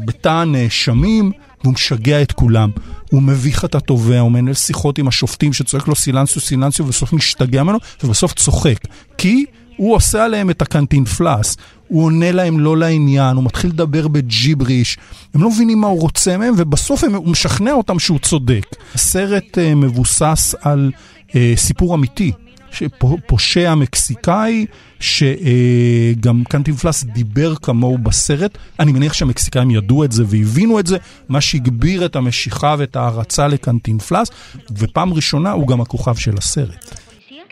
בתא 0.05 0.29
הנאשמים. 0.29 1.33
והוא 1.65 1.75
משגע 1.75 2.23
את 2.23 2.33
כולם. 2.33 2.71
הוא 3.11 3.23
מביך 3.23 3.65
את 3.65 3.75
התובע, 3.75 4.21
הוא 4.21 4.31
מנהל 4.31 4.55
שיחות 4.55 4.99
עם 4.99 5.09
השופטים 5.09 5.53
שצועק 5.53 5.89
לו 5.89 5.95
סילנסיו 5.95 6.43
סילנסיו 6.43 6.87
ובסוף 6.87 7.13
משתגע 7.13 7.63
ממנו 7.63 7.79
ובסוף 8.05 8.33
צוחק. 8.33 8.79
כי 9.19 9.45
הוא 9.77 9.95
עושה 9.95 10.25
עליהם 10.25 10.51
את 10.51 10.63
הקנטינפלס, 10.63 11.57
הוא 11.89 12.05
עונה 12.05 12.33
להם 12.33 12.61
לא 12.61 12.77
לעניין, 12.77 13.37
הוא 13.37 13.45
מתחיל 13.45 13.71
לדבר 13.71 14.09
בג'יבריש, 14.09 14.99
הם 15.35 15.43
לא 15.43 15.51
מבינים 15.51 15.81
מה 15.81 15.87
הוא 15.87 16.01
רוצה 16.01 16.37
מהם, 16.37 16.55
ובסוף 16.57 17.05
הם, 17.05 17.15
הוא 17.15 17.29
משכנע 17.29 17.73
אותם 17.73 17.99
שהוא 17.99 18.19
צודק. 18.19 18.67
הסרט 18.95 19.59
uh, 19.59 19.75
מבוסס 19.77 20.55
על 20.61 20.91
uh, 21.29 21.33
סיפור 21.57 21.95
אמיתי, 21.95 22.33
פושע 23.27 23.75
מקסיקאי, 23.75 24.67
שגם 25.01 26.45
קנטינפלס 26.49 27.05
דיבר 27.05 27.55
כמוהו 27.55 27.99
בסרט. 27.99 28.59
אני 28.81 28.93
מניח 28.93 29.13
שהמקסיקאים 29.13 29.71
ידעו 29.71 30.05
את 30.05 30.13
זה 30.13 30.25
והבינו 30.27 30.81
את 30.81 30.87
זה, 30.87 30.97
מה 31.29 31.41
שהגביר 31.41 32.05
את 32.05 32.17
המשיכה 32.17 32.75
ואת 32.79 32.97
ההערצה 32.97 33.49
לקנטינפלס, 33.49 34.31
ופעם 34.79 35.15
ראשונה 35.15 35.51
הוא 35.51 35.69
גם 35.69 35.81
הכוכב 35.81 36.15
של 36.17 36.35
הסרט. 36.39 37.01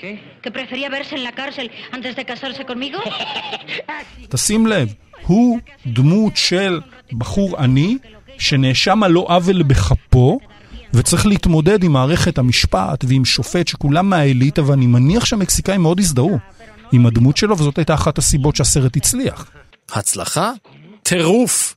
¿Qué? 0.02 0.18
¿Que 0.42 0.50
prefería 0.50 0.88
verse 0.90 1.14
en 1.14 1.22
la 1.22 1.32
cárcel 1.40 1.66
antes 1.92 2.16
de 2.16 2.24
casarse 2.24 2.64
conmigo? 2.64 2.98
תשים 4.30 4.66
לב, 4.66 4.94
הוא 5.26 5.58
דמות 5.86 6.36
של 6.36 6.80
בחור 7.12 7.56
עני 7.56 7.96
שנאשם 8.38 9.02
על 9.02 9.12
לא 9.12 9.26
עוול 9.28 9.62
בכפו 9.62 10.38
וצריך 10.94 11.26
להתמודד 11.26 11.84
עם 11.84 11.92
מערכת 11.92 12.38
המשפט 12.38 13.04
ועם 13.08 13.24
שופט 13.24 13.68
שכולם 13.68 14.10
מהאליטה 14.10 14.64
ואני 14.64 14.86
מניח 14.86 15.24
שהמקסיקאים 15.24 15.82
מאוד 15.82 16.00
הזדהו 16.00 16.38
עם 16.92 17.06
הדמות 17.06 17.36
שלו 17.36 17.58
וזאת 17.58 17.78
הייתה 17.78 17.94
אחת 17.94 18.18
הסיבות 18.18 18.56
שהסרט 18.56 18.96
הצליח. 18.96 19.50
הצלחה? 19.92 20.52
טירוף! 21.02 21.74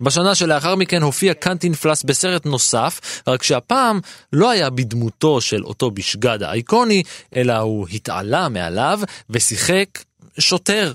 בשנה 0.00 0.34
שלאחר 0.34 0.76
מכן 0.76 1.02
הופיע 1.02 1.34
קנטינפלס 1.34 2.02
בסרט 2.02 2.46
נוסף, 2.46 3.22
רק 3.26 3.42
שהפעם 3.42 4.00
לא 4.32 4.50
היה 4.50 4.70
בדמותו 4.70 5.40
של 5.40 5.64
אותו 5.64 5.90
בשגד 5.90 6.42
האייקוני, 6.42 7.02
אלא 7.36 7.56
הוא 7.56 7.88
התעלה 7.88 8.48
מעליו 8.48 9.00
ושיחק 9.30 10.04
שוטר. 10.38 10.92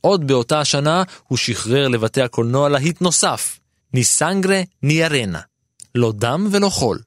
עוד 0.00 0.26
באותה 0.26 0.60
השנה 0.60 1.02
הוא 1.28 1.38
שחרר 1.38 1.88
לבתי 1.88 2.22
הקולנוע 2.22 2.68
להיט 2.68 3.00
נוסף, 3.00 3.58
ניסנגרה 3.94 4.62
ניארנה. 4.82 5.40
לא 5.96 6.12
דם 6.12 6.48
ולא 6.50 6.68
חול. 6.68 6.98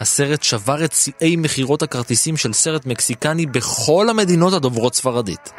הסרט 0.00 0.42
שבר 0.42 0.84
את 0.84 0.92
שיאי 0.92 1.36
מכירות 1.36 1.82
הכרטיסים 1.82 2.36
של 2.36 2.52
סרט 2.52 2.86
מקסיקני 2.86 3.46
בכל 3.46 4.08
המדינות 4.08 4.52
הדוברות 4.52 4.94
ספרדית. 4.94 5.52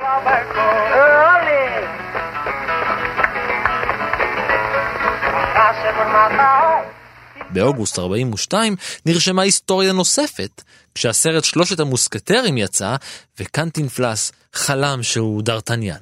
באוגוסט 7.49 7.99
42 7.99 8.75
נרשמה 9.05 9.41
היסטוריה 9.41 9.93
נוספת, 9.93 10.61
כשהסרט 10.95 11.43
שלושת 11.43 11.79
המוסקטרים 11.79 12.57
יצא, 12.57 12.95
וקנטינפלס 13.39 14.31
חלם 14.55 15.03
שהוא 15.03 15.41
דרטניאן. 15.41 16.01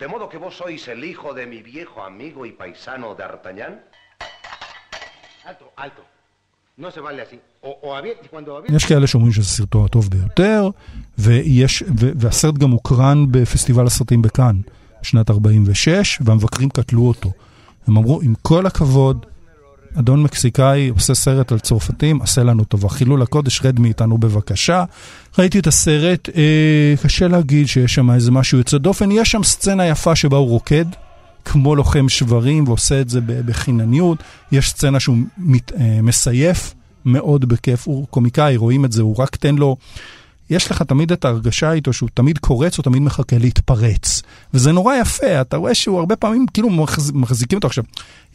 De 0.00 0.06
modo 0.06 0.28
que 0.28 0.38
vos 0.44 0.54
sois 0.60 0.82
el 0.94 1.02
hijo 1.10 1.28
de 1.34 1.44
mi 1.52 1.60
viejo 1.62 1.98
amigo 2.04 2.46
y 2.46 2.52
paisano 2.60 3.06
D'Artagnan. 3.18 3.74
Alto, 5.50 5.64
alto. 5.84 6.02
No 6.82 6.88
se 6.94 7.00
vale 7.00 7.20
así. 7.22 7.38
O, 7.68 7.70
o 7.82 7.96
había, 7.96 8.14
cuando 8.30 8.56
había... 8.56 8.76
יש 8.76 8.84
כאלה 8.84 9.06
שאומרים 9.06 9.32
שזה 9.32 9.48
סרטו 9.48 9.84
הטוב 9.84 10.08
ביותר, 10.10 10.70
ויש, 11.18 11.82
ו, 11.82 12.10
והסרט 12.16 12.54
גם 12.54 12.70
הוקרן 12.70 13.26
בפסטיבל 13.30 13.86
הסרטים 13.86 14.22
בכאן. 14.22 14.60
שנת 15.02 15.30
46, 15.30 16.18
והמבקרים 16.20 16.68
קטלו 16.70 17.08
אותו. 17.08 17.32
הם 17.86 17.96
אמרו, 17.96 18.20
עם 18.22 18.34
כל 18.42 18.66
הכבוד, 18.66 19.26
אדון 19.94 20.22
מקסיקאי 20.22 20.88
עושה 20.88 21.14
סרט 21.14 21.52
על 21.52 21.58
צרפתים, 21.58 22.22
עשה 22.22 22.42
לנו 22.42 22.64
טובה. 22.64 22.88
חילול 22.88 23.22
הקודש, 23.22 23.60
רד 23.64 23.80
מאיתנו 23.80 24.18
בבקשה. 24.18 24.84
ראיתי 25.38 25.58
את 25.58 25.66
הסרט, 25.66 26.28
אה, 26.36 26.94
קשה 27.02 27.28
להגיד 27.28 27.68
שיש 27.68 27.94
שם 27.94 28.10
איזה 28.10 28.30
משהו 28.30 28.58
יוצא 28.58 28.78
דופן. 28.78 29.10
יש 29.10 29.30
שם 29.30 29.42
סצנה 29.42 29.86
יפה 29.86 30.16
שבה 30.16 30.36
הוא 30.36 30.48
רוקד, 30.48 30.84
כמו 31.44 31.76
לוחם 31.76 32.08
שברים, 32.08 32.68
ועושה 32.68 33.00
את 33.00 33.08
זה 33.08 33.20
בחינניות. 33.20 34.18
יש 34.52 34.70
סצנה 34.70 35.00
שהוא 35.00 35.16
מת, 35.38 35.72
אה, 35.72 35.98
מסייף 36.02 36.74
מאוד 37.04 37.44
בכיף, 37.44 37.86
הוא 37.86 38.06
קומיקאי, 38.10 38.56
רואים 38.56 38.84
את 38.84 38.92
זה, 38.92 39.02
הוא 39.02 39.16
רק 39.18 39.36
תן 39.36 39.54
לו... 39.54 39.76
יש 40.50 40.70
לך 40.70 40.82
תמיד 40.82 41.12
את 41.12 41.24
ההרגשה 41.24 41.72
איתו 41.72 41.92
שהוא 41.92 42.08
תמיד 42.14 42.38
קורץ, 42.38 42.76
הוא 42.76 42.82
תמיד 42.82 43.02
מחכה 43.02 43.38
להתפרץ. 43.38 44.22
וזה 44.54 44.72
נורא 44.72 44.94
יפה, 44.94 45.40
אתה 45.40 45.56
רואה 45.56 45.74
שהוא 45.74 45.98
הרבה 45.98 46.16
פעמים 46.16 46.46
כאילו 46.54 46.70
מחז... 46.70 47.10
מחזיקים 47.10 47.56
אותו. 47.56 47.66
עכשיו, 47.66 47.84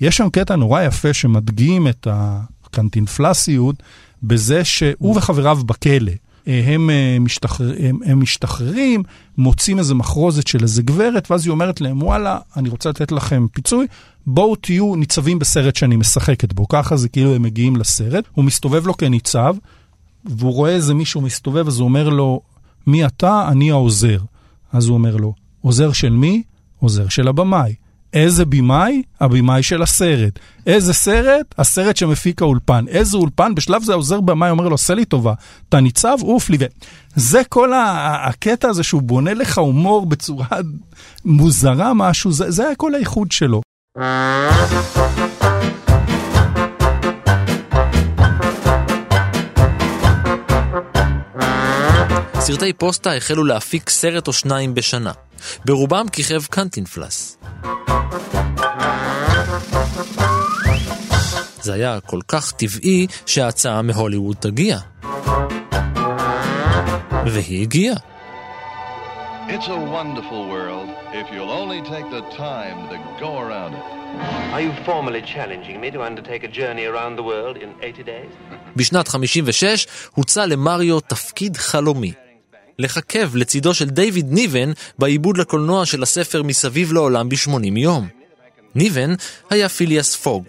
יש 0.02 0.18
שם 0.18 0.30
קטע 0.30 0.56
נורא 0.56 0.82
יפה 0.82 1.14
שמדגים 1.14 1.88
את 1.88 2.08
הקנטינפלסיות 2.12 3.76
בזה 4.24 4.64
שהוא 4.64 5.18
וחבריו 5.18 5.60
בכלא. 5.66 6.12
הם, 6.48 6.90
אה, 6.90 7.18
משתחרר, 7.20 7.74
הם, 7.80 8.00
הם 8.06 8.22
משתחררים, 8.22 9.04
מוצאים 9.38 9.80
איזה 9.80 9.96
מחרוזת 9.96 10.48
של 10.48 10.64
איזה 10.64 10.82
גברת, 10.82 11.32
ואז 11.32 11.46
היא 11.46 11.52
אומרת 11.52 11.82
להם, 11.82 12.04
וואלה, 12.04 12.38
אני 12.58 12.70
רוצה 12.70 12.90
לתת 12.90 13.12
לכם 13.12 13.46
פיצוי, 13.52 13.88
בואו 14.28 14.56
תהיו 14.56 14.96
ניצבים 14.96 15.40
בסרט 15.40 15.76
שאני 15.76 15.96
משחקת 15.96 16.54
בו. 16.54 16.68
ככה 16.68 16.98
זה 16.98 17.10
כאילו 17.10 17.36
הם 17.36 17.42
מגיעים 17.42 17.76
לסרט, 17.76 18.26
הוא 18.32 18.46
מסתובב 18.46 18.88
לו 18.88 18.98
כניצב, 18.98 19.56
והוא 20.26 20.54
רואה 20.54 20.72
איזה 20.72 20.94
מישהו 20.94 21.22
מסתובב, 21.22 21.68
אז 21.68 21.80
הוא 21.80 21.86
אומר 21.86 22.10
לו, 22.10 22.42
מי 22.88 23.06
אתה? 23.06 23.48
אני 23.48 23.72
העוזר. 23.72 24.20
אז 24.74 24.88
הוא 24.88 24.94
אומר 24.94 25.16
לו, 25.16 25.34
עוזר 25.62 25.92
של 25.92 26.10
מי? 26.10 26.44
עוזר 26.80 27.08
של 27.08 27.28
הבמאי. 27.28 27.76
איזה 28.14 28.46
במאי? 28.46 29.02
הבמאי 29.22 29.64
של 29.64 29.82
הסרט. 29.82 30.40
איזה 30.68 30.94
סרט? 30.94 31.56
הסרט 31.58 31.98
שמפיק 31.98 32.42
האולפן. 32.42 32.86
איזה 32.88 33.18
אולפן? 33.18 33.56
בשלב 33.56 33.84
זה 33.84 33.92
העוזר 33.92 34.22
במאי 34.22 34.50
אומר 34.50 34.68
לו, 34.68 34.76
עשה 34.76 34.94
לי 34.94 35.06
טובה, 35.06 35.34
אתה 35.70 35.80
ניצב, 35.80 36.18
עוף 36.22 36.50
לי. 36.50 36.58
זה 37.16 37.42
כל 37.50 37.72
הקטע 37.76 38.70
הזה 38.70 38.84
שהוא 38.84 39.02
בונה 39.02 39.34
לך 39.34 39.58
הומור 39.58 40.06
בצורה 40.06 40.48
מוזרה 41.26 41.94
משהו, 41.94 42.32
זה, 42.32 42.52
זה 42.52 42.66
היה 42.66 42.76
כל 42.76 42.96
האיחוד 42.96 43.32
שלו. 43.32 43.62
סרטי 52.46 52.74
פוסטה 52.74 53.16
החלו 53.16 53.44
להפיק 53.44 53.90
סרט 53.90 54.28
או 54.28 54.34
שניים 54.34 54.74
בשנה. 54.76 55.12
ברובם 55.66 56.06
כיכב 56.12 56.46
קנטינפלס. 56.46 57.38
זה 61.62 61.74
היה 61.74 62.00
כל 62.00 62.20
כך 62.28 62.52
טבעי 62.52 63.08
שההצעה 63.26 63.82
מהוליווד 63.82 64.36
תגיע. 64.40 64.78
והיא 67.26 67.62
הגיעה. 67.62 67.96
It's 69.48 69.68
a 69.68 69.80
wonderful 69.98 70.44
world 70.54 70.90
if 71.22 71.26
you'll 71.34 71.56
only 71.64 71.82
take 71.94 72.08
the 72.18 72.24
time 72.38 72.78
to 72.92 72.98
go 73.24 73.32
around 73.44 73.74
it. 73.80 73.86
Are 74.56 74.64
you 74.68 74.74
formally 74.86 75.22
challenging 75.36 75.78
me 75.84 75.90
to 75.92 76.00
undertake 76.10 76.44
a 76.44 76.52
journey 76.60 76.86
around 76.92 77.14
the 77.16 77.26
world 77.32 77.56
in 77.58 77.70
80 77.82 78.04
days? 78.04 78.58
בשנת 78.76 79.08
56 79.08 79.88
הוצע 80.12 80.46
למריו 80.46 81.00
תפקיד 81.00 81.58
חלומי. 81.58 82.14
לככב 82.80 83.36
לצידו 83.36 83.74
של 83.74 83.90
דיוויד 83.90 84.32
ניבן 84.32 84.72
בעיבוד 85.00 85.38
לקולנוע 85.38 85.86
של 85.86 86.04
הספר 86.04 86.44
מסביב 86.44 86.94
לעולם 86.94 87.30
ב-80 87.30 87.78
יום. 87.78 88.08
ניבן 88.76 89.14
היה 89.50 89.70
פיליאס 89.70 90.16
פוג. 90.16 90.44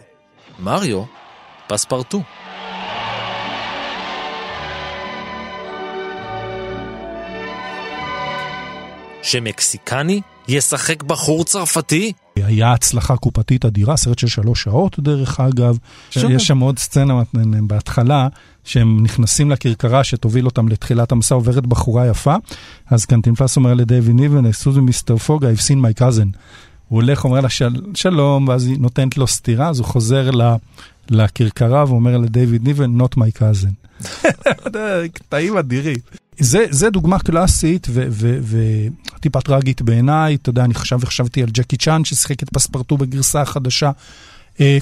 מריו, 0.58 1.02
פספרטו. 1.66 2.22
שמקסיקני 9.22 10.20
ישחק 10.48 11.02
בחור 11.02 11.44
צרפתי? 11.44 12.12
היה 12.36 12.72
הצלחה 12.72 13.16
קופתית 13.16 13.64
אדירה, 13.64 13.96
סרט 13.96 14.18
של 14.18 14.26
שלוש 14.26 14.62
שעות 14.62 14.98
דרך 14.98 15.40
אגב. 15.40 15.78
שמה. 16.10 16.32
יש 16.32 16.46
שם 16.46 16.58
עוד 16.58 16.78
סצנה 16.78 17.14
בהתחלה, 17.62 18.28
שהם 18.64 19.02
נכנסים 19.02 19.50
לכרכרה 19.50 20.04
שתוביל 20.04 20.44
אותם 20.44 20.68
לתחילת 20.68 21.12
המסע, 21.12 21.34
עוברת 21.34 21.66
בחורה 21.66 22.06
יפה. 22.06 22.34
אז 22.90 23.04
קנטינפלס 23.04 23.56
אומר 23.56 23.74
לדייווי 23.74 24.12
ניבן, 24.14 24.52
סוזי 24.52 24.80
מיסטר 24.80 25.16
פוג, 25.16 25.44
I've 25.44 25.60
seen 25.60 26.00
my 26.00 26.00
cousin. 26.00 26.36
הוא 26.88 27.02
הולך, 27.02 27.24
אומר 27.24 27.40
לה 27.40 27.48
של, 27.48 27.74
שלום, 27.94 28.48
ואז 28.48 28.66
היא 28.66 28.78
נותנת 28.80 29.16
לו 29.16 29.26
סטירה, 29.26 29.68
אז 29.68 29.78
הוא 29.78 29.86
חוזר 29.86 30.30
לכרכרה 31.10 31.84
ואומר 31.88 32.18
לדייוויד 32.18 32.64
ניבן, 32.64 33.00
not 33.00 33.18
my 33.18 33.40
cousin. 33.40 34.04
קטעים 35.14 35.56
אדירים. 35.56 35.96
זה, 36.38 36.66
זה 36.70 36.90
דוגמה 36.90 37.18
קלאסית 37.18 37.86
וטיפה 39.16 39.40
טראגית 39.40 39.82
בעיניי, 39.82 40.34
אתה 40.34 40.50
יודע, 40.50 40.64
אני 40.64 40.74
חשב 40.74 40.98
וחשבתי 41.00 41.42
על 41.42 41.48
ג'קי 41.52 41.76
צ'אן 41.76 42.04
ששיחק 42.04 42.42
את 42.42 42.50
פספרטו 42.50 42.96
בגרסה 42.96 43.42
החדשה. 43.42 43.90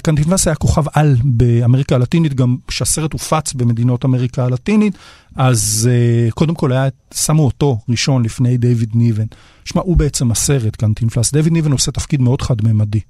קנטינבס 0.02 0.46
היה 0.46 0.54
כוכב 0.54 0.84
על 0.92 1.16
באמריקה 1.24 1.94
הלטינית, 1.94 2.34
גם 2.34 2.56
כשהסרט 2.68 3.12
הופץ 3.12 3.52
במדינות 3.52 4.04
אמריקה 4.04 4.44
הלטינית, 4.44 4.94
אז 5.36 5.90
קודם 6.34 6.54
כל 6.54 6.72
היה, 6.72 6.88
שמו 7.14 7.44
אותו 7.44 7.78
ראשון 7.88 8.24
לפני 8.24 8.56
דיוויד 8.56 8.90
ניבן. 8.94 9.26
שמע, 9.64 9.82
הוא 9.84 9.96
בעצם 9.96 10.30
הסרט, 10.30 10.76
קנטינפלס. 10.76 11.32
דיוויד 11.32 11.52
ניבן 11.52 11.72
עושה 11.72 11.90
תפקיד 11.90 12.20
מאוד 12.20 12.42
חד-ממדי. 12.42 13.00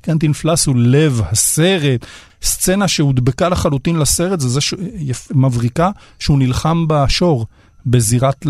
קנטינפלס 0.00 0.66
הוא 0.66 0.76
לב 0.76 1.20
הסרט, 1.30 2.06
סצנה 2.42 2.88
שהודבקה 2.88 3.48
לחלוטין 3.48 3.96
לסרט, 3.96 4.40
זה 4.40 4.48
זה 4.48 4.60
ש... 4.60 4.74
מבריקה, 5.34 5.90
שהוא 6.18 6.38
נלחם 6.38 6.84
בשור. 6.88 7.46
בזירת, 7.88 8.46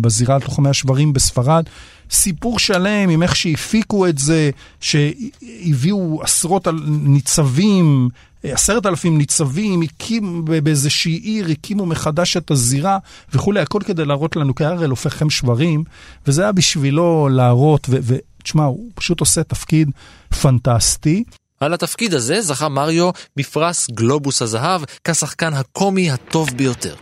בזירת 0.00 0.44
לוחמי 0.44 0.68
השברים 0.68 1.12
בספרד. 1.12 1.64
סיפור 2.10 2.58
שלם 2.58 3.08
עם 3.08 3.22
איך 3.22 3.36
שהפיקו 3.36 4.06
את 4.06 4.18
זה, 4.18 4.50
שהביאו 4.80 6.20
עשרות 6.22 6.68
ניצבים, 6.86 8.08
עשרת 8.42 8.86
אלפים 8.86 9.18
ניצבים, 9.18 9.82
הקימו 9.82 10.42
באיזושהי 10.42 11.12
עיר, 11.12 11.46
הקימו 11.50 11.86
מחדש 11.86 12.36
את 12.36 12.50
הזירה 12.50 12.98
וכולי, 13.32 13.60
הכל 13.60 13.80
כדי 13.84 14.04
להראות 14.04 14.36
לנו 14.36 14.54
כי 14.54 14.64
הראל 14.64 14.90
הופך 14.90 15.22
שברים, 15.28 15.84
וזה 16.26 16.42
היה 16.42 16.52
בשבילו 16.52 17.28
להראות, 17.28 17.88
ותשמע, 17.90 18.64
הוא 18.64 18.90
פשוט 18.94 19.20
עושה 19.20 19.42
תפקיד 19.42 19.90
פנטסטי. 20.42 21.24
על 21.60 21.74
התפקיד 21.74 22.14
הזה 22.14 22.40
זכה 22.40 22.68
מריו 22.68 23.10
בפרס 23.36 23.90
גלובוס 23.90 24.42
הזהב 24.42 24.82
כשחקן 25.04 25.54
הקומי 25.54 26.10
הטוב 26.10 26.50
ביותר. 26.56 26.94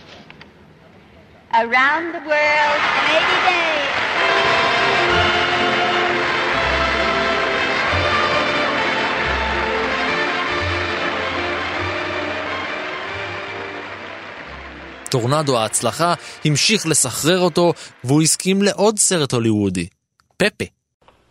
Around 1.53 2.15
the 2.15 2.23
world 2.29 2.83
in 2.99 3.05
80 3.09 3.47
days. 3.47 4.12
טורנדו 15.13 15.59
ההצלחה 15.59 16.15
המשיך 16.45 16.87
לסחרר 16.87 17.41
אותו, 17.41 17.73
והוא 18.05 18.23
הסכים 18.23 18.63
לעוד 18.63 18.99
סרט 18.99 19.33
הוליוודי, 19.33 19.87
פפה. 20.37 20.65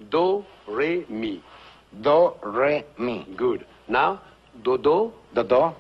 דו, 0.02 0.44
רה, 0.68 0.96
מי. 1.10 1.40
דו, 1.94 2.34
רה, 2.44 2.78
מי. 2.98 3.24
גוד. 3.36 3.60
נאו, 3.90 4.14
דו, 4.62 4.78
דו. 4.78 5.12
דו, 5.34 5.44
דו. 5.44 5.72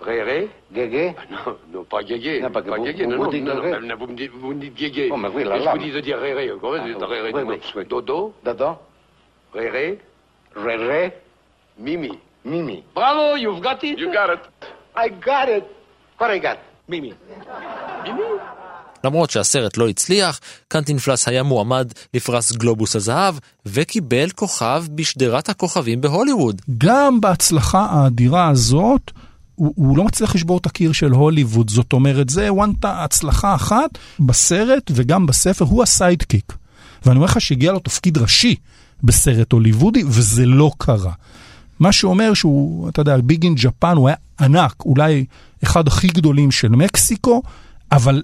Réré 0.00 0.48
Guégué 0.72 1.14
Non, 1.30 1.56
non, 1.72 1.84
pas 1.84 2.02
Guégué. 2.02 2.40
Non, 2.40 2.50
pas, 2.50 2.62
pas 2.62 2.78
Guégué. 2.78 3.06
Non, 3.06 3.18
non, 3.18 3.30
non, 3.30 3.80
non, 3.80 3.96
vous 3.96 4.06
me 4.08 4.16
dites, 4.16 4.32
vous 4.32 4.48
me 4.48 4.60
dites 4.60 4.74
Guégué. 4.74 5.10
Oh, 5.12 5.16
mais 5.16 5.28
oui, 5.28 5.44
là, 5.44 5.58
là. 5.58 5.72
Je 5.72 5.78
vous 5.78 5.84
dis 5.84 5.92
de 5.92 6.00
dire 6.00 6.18
Réré. 6.18 6.50
Quoi, 6.60 6.80
ah, 6.80 7.06
Réré, 7.06 7.30
oui, 7.32 7.60
oui. 7.76 7.84
Dodo 7.84 8.34
Dodo 8.44 8.78
Réré 9.54 9.98
Réré 10.56 11.12
Mimi. 11.78 12.18
Mimi. 12.44 12.82
Bravo, 12.94 13.36
you've 13.36 13.60
got 13.62 13.80
it. 13.84 13.96
You 13.98 14.10
got 14.12 14.30
it. 14.34 14.40
I 14.96 15.08
got 15.08 15.48
it. 15.48 15.64
What 16.18 16.30
I 16.30 16.40
got? 16.40 16.58
Mimi. 16.88 17.12
Mimi? 18.04 18.52
למרות 19.04 19.30
שהסרט 19.30 19.76
לא 19.76 19.88
הצליח, 19.88 20.40
קנטינפלס 20.68 21.28
היה 21.28 21.42
מועמד 21.42 21.92
לפרס 22.14 22.52
גלובוס 22.52 22.96
הזהב, 22.96 23.34
וקיבל 23.66 24.30
כוכב 24.30 24.84
בשדרת 24.94 25.48
הכוכבים 25.48 26.00
בהוליווד. 26.00 26.62
גם 26.78 27.20
בהצלחה 27.20 27.86
האדירה 27.90 28.48
הזאת, 28.48 29.10
הוא, 29.54 29.72
הוא 29.76 29.96
לא 29.96 30.04
מצליח 30.04 30.34
לשבור 30.34 30.58
את 30.58 30.66
הקיר 30.66 30.92
של 30.92 31.10
הוליווד, 31.10 31.70
זאת 31.70 31.92
אומרת, 31.92 32.28
זה 32.28 32.52
one 32.52 32.78
hit 32.78 33.04
הצלחה 33.04 33.54
אחת 33.54 33.90
בסרט 34.20 34.90
וגם 34.94 35.26
בספר, 35.26 35.64
הוא 35.64 35.82
ה 35.82 35.89
sidekick. 35.89 36.52
ואני 37.06 37.16
אומר 37.16 37.26
לך 37.26 37.40
שהגיע 37.40 37.72
לו 37.72 37.78
תפקיד 37.78 38.18
ראשי 38.18 38.54
בסרט 39.02 39.52
הוליוודי, 39.52 40.02
וזה 40.06 40.46
לא 40.46 40.70
קרה. 40.78 41.12
מה 41.80 41.92
שאומר 41.92 42.34
שהוא, 42.34 42.88
אתה 42.88 43.00
יודע, 43.00 43.16
big 43.16 43.44
in 43.44 43.54
Japan, 43.54 43.96
הוא 43.96 44.08
היה 44.08 44.16
ענק, 44.40 44.74
אולי 44.84 45.24
אחד 45.64 45.88
הכי 45.88 46.06
גדולים 46.06 46.50
של 46.50 46.68
מקסיקו, 46.68 47.42
אבל 47.92 48.22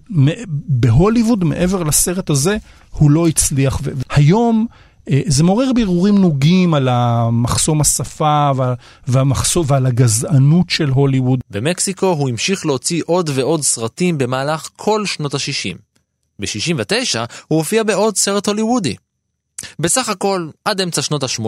בהוליווד, 0.69 1.45
מעבר 1.45 1.83
לסרט 1.83 2.31
הזה, 2.31 2.57
הוא 2.91 3.11
לא 3.11 3.29
הצליח. 3.29 3.81
והיום 3.83 4.67
אה, 5.11 5.21
זה 5.27 5.45
מעורר 5.45 5.73
בהרהורים 5.73 6.19
נוגים 6.19 6.75
על 6.75 6.89
המחסום 6.89 7.81
השפה 7.81 8.51
וה, 8.57 8.75
והמחסום, 9.07 9.67
ועל 9.69 9.87
הגזענות 9.87 10.71
של 10.71 10.89
הוליווד. 10.89 11.41
במקסיקו 11.51 12.07
הוא 12.07 12.29
המשיך 12.29 12.67
להוציא 12.67 13.03
עוד 13.07 13.31
ועוד 13.35 13.63
סרטים 13.63 14.19
במהלך 14.19 14.69
כל 14.77 15.07
שנות 15.07 15.35
ה-60. 15.35 15.77
ב-69 16.39 17.19
הוא 17.49 17.59
הופיע 17.59 17.83
בעוד 17.83 18.17
סרט 18.17 18.49
הוליוודי. 18.49 18.97
בסך 19.79 20.09
הכל, 20.09 20.49
עד 20.65 20.81
אמצע 20.81 21.03
שנות 21.03 21.23
ה-80, 21.23 21.43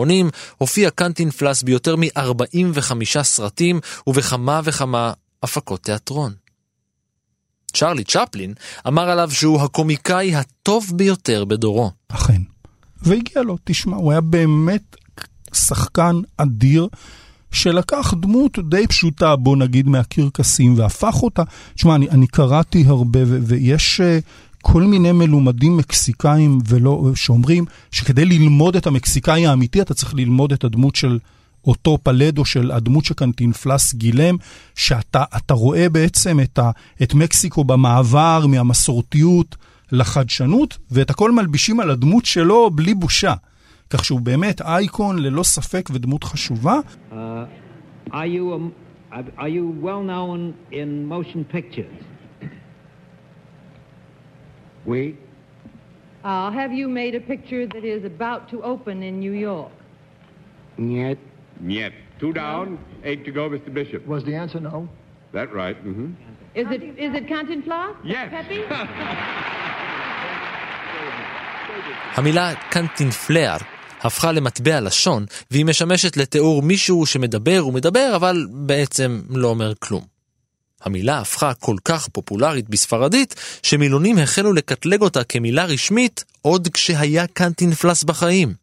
הופיע 0.57 0.89
קנטינפלס 0.89 1.63
ביותר 1.63 1.95
מ-45 1.95 3.23
סרטים 3.23 3.79
ובכמה 4.07 4.61
וכמה 4.63 5.13
הפקות 5.43 5.83
תיאטרון. 5.83 6.33
צ'רלי 7.73 8.03
צ'פלין 8.03 8.53
אמר 8.87 9.09
עליו 9.09 9.31
שהוא 9.31 9.61
הקומיקאי 9.61 10.35
הטוב 10.35 10.91
ביותר 10.95 11.45
בדורו. 11.45 11.91
אכן. 12.07 12.41
והגיע 13.01 13.41
לו, 13.43 13.57
תשמע, 13.63 13.95
הוא 13.95 14.11
היה 14.11 14.21
באמת 14.21 14.95
שחקן 15.53 16.15
אדיר. 16.37 16.87
שלקח 17.51 18.13
דמות 18.13 18.59
די 18.69 18.87
פשוטה, 18.87 19.35
בוא 19.35 19.57
נגיד, 19.57 19.87
מהקרקסים, 19.87 20.77
והפך 20.77 21.23
אותה, 21.23 21.43
תשמע, 21.75 21.95
אני, 21.95 22.09
אני 22.09 22.27
קראתי 22.27 22.83
הרבה, 22.87 23.19
ו- 23.25 23.39
ויש 23.43 24.01
uh, 24.01 24.03
כל 24.61 24.83
מיני 24.83 25.11
מלומדים 25.11 25.77
מקסיקאים 25.77 26.59
ולא, 26.67 27.11
שאומרים 27.15 27.65
שכדי 27.91 28.25
ללמוד 28.25 28.75
את 28.75 28.87
המקסיקאי 28.87 29.47
האמיתי, 29.47 29.81
אתה 29.81 29.93
צריך 29.93 30.13
ללמוד 30.13 30.53
את 30.53 30.63
הדמות 30.63 30.95
של 30.95 31.19
אותו 31.67 31.97
פלדו, 32.03 32.45
של 32.45 32.71
הדמות 32.71 33.05
שקנטינפלס 33.05 33.93
גילם, 33.93 34.35
שאתה 34.75 35.53
רואה 35.53 35.89
בעצם 35.89 36.39
את, 36.39 36.59
ה, 36.59 36.71
את 37.03 37.13
מקסיקו 37.13 37.63
במעבר 37.63 38.45
מהמסורתיות 38.47 39.55
לחדשנות, 39.91 40.77
ואת 40.91 41.09
הכל 41.09 41.31
מלבישים 41.31 41.79
על 41.79 41.89
הדמות 41.89 42.25
שלו 42.25 42.69
בלי 42.69 42.93
בושה. 42.93 43.33
כך 43.89 44.05
שהוא 44.05 44.21
באמת 44.21 44.61
אייקון 44.61 45.19
ללא 45.19 45.43
ספק 45.43 45.89
ודמות 45.93 46.23
חשובה. 46.23 46.79
Uh, 47.11 47.15
are 48.11 48.25
you, 48.25 48.53
um, 48.53 49.23
are 49.37 49.49
you 49.49 49.65
well 49.81 50.01
known 50.01 50.53
in 50.71 51.05
motion 51.05 51.43
pictures? 51.55 51.97
Oui. 54.85 55.15
Uh, 56.23 56.51
have 56.51 56.71
you 56.71 56.87
made 56.87 57.13
a 57.15 57.19
picture 57.19 57.67
that 57.67 57.83
is 57.83 58.03
about 58.05 58.49
to 58.51 58.63
open 58.63 59.03
in 59.03 59.19
New 59.19 59.33
York? 59.33 59.71
Niet. 60.77 61.19
Niet. 61.61 61.93
Two 62.19 62.33
down, 62.33 62.77
eight 63.03 63.25
to 63.25 63.31
go, 63.31 63.49
Mr. 63.49 63.71
Bishop. 63.73 64.01
Was 64.07 64.23
the 64.23 64.35
answer 64.35 64.59
no? 64.59 64.87
That 65.33 65.49
right. 65.53 65.77
Mm-hmm. 65.85 66.09
Is 66.61 66.67
it 66.75 66.81
is 67.05 67.11
it 67.19 67.25
Cantinflas? 67.27 67.93
Yes. 68.03 68.29
Pepe? 68.35 68.59
המילה 72.15 72.53
קנטינפלר 72.69 73.55
הפכה 74.01 74.31
למטבע 74.31 74.79
לשון, 74.79 75.25
והיא 75.51 75.65
משמשת 75.65 76.17
לתיאור 76.17 76.61
מישהו 76.61 77.05
שמדבר 77.05 77.67
ומדבר, 77.67 78.13
אבל 78.15 78.45
בעצם 78.49 79.21
לא 79.29 79.47
אומר 79.47 79.73
כלום. 79.79 80.03
המילה 80.81 81.19
הפכה 81.19 81.53
כל 81.53 81.75
כך 81.85 82.07
פופולרית 82.07 82.69
בספרדית, 82.69 83.35
שמילונים 83.63 84.17
החלו 84.17 84.53
לקטלג 84.53 85.01
אותה 85.01 85.23
כמילה 85.23 85.65
רשמית 85.65 86.23
עוד 86.41 86.67
כשהיה 86.67 87.27
קנטינפלס 87.27 88.03
בחיים. 88.03 88.53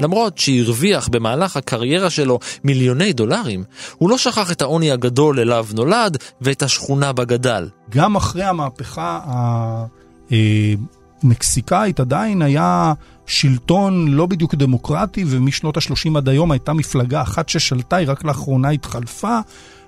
למרות 0.00 0.38
שהרוויח 0.38 1.08
במהלך 1.08 1.56
הקריירה 1.56 2.10
שלו 2.10 2.38
מיליוני 2.64 3.12
דולרים, 3.12 3.64
הוא 3.98 4.10
לא 4.10 4.18
שכח 4.18 4.52
את 4.52 4.62
העוני 4.62 4.90
הגדול 4.90 5.40
אליו 5.40 5.66
נולד 5.74 6.16
ואת 6.40 6.62
השכונה 6.62 7.12
בה 7.12 7.24
גדל. 7.24 7.68
גם 7.90 8.16
אחרי 8.16 8.44
המהפכה 8.44 9.20
המקסיקאית 11.22 12.00
עדיין 12.00 12.42
היה 12.42 12.92
שלטון 13.26 14.08
לא 14.08 14.26
בדיוק 14.26 14.54
דמוקרטי, 14.54 15.24
ומשנות 15.26 15.76
ה-30 15.76 16.16
עד 16.16 16.28
היום 16.28 16.50
הייתה 16.50 16.72
מפלגה 16.72 17.22
אחת 17.22 17.48
ששלטה, 17.48 17.96
היא 17.96 18.08
רק 18.08 18.24
לאחרונה 18.24 18.68
התחלפה. 18.68 19.38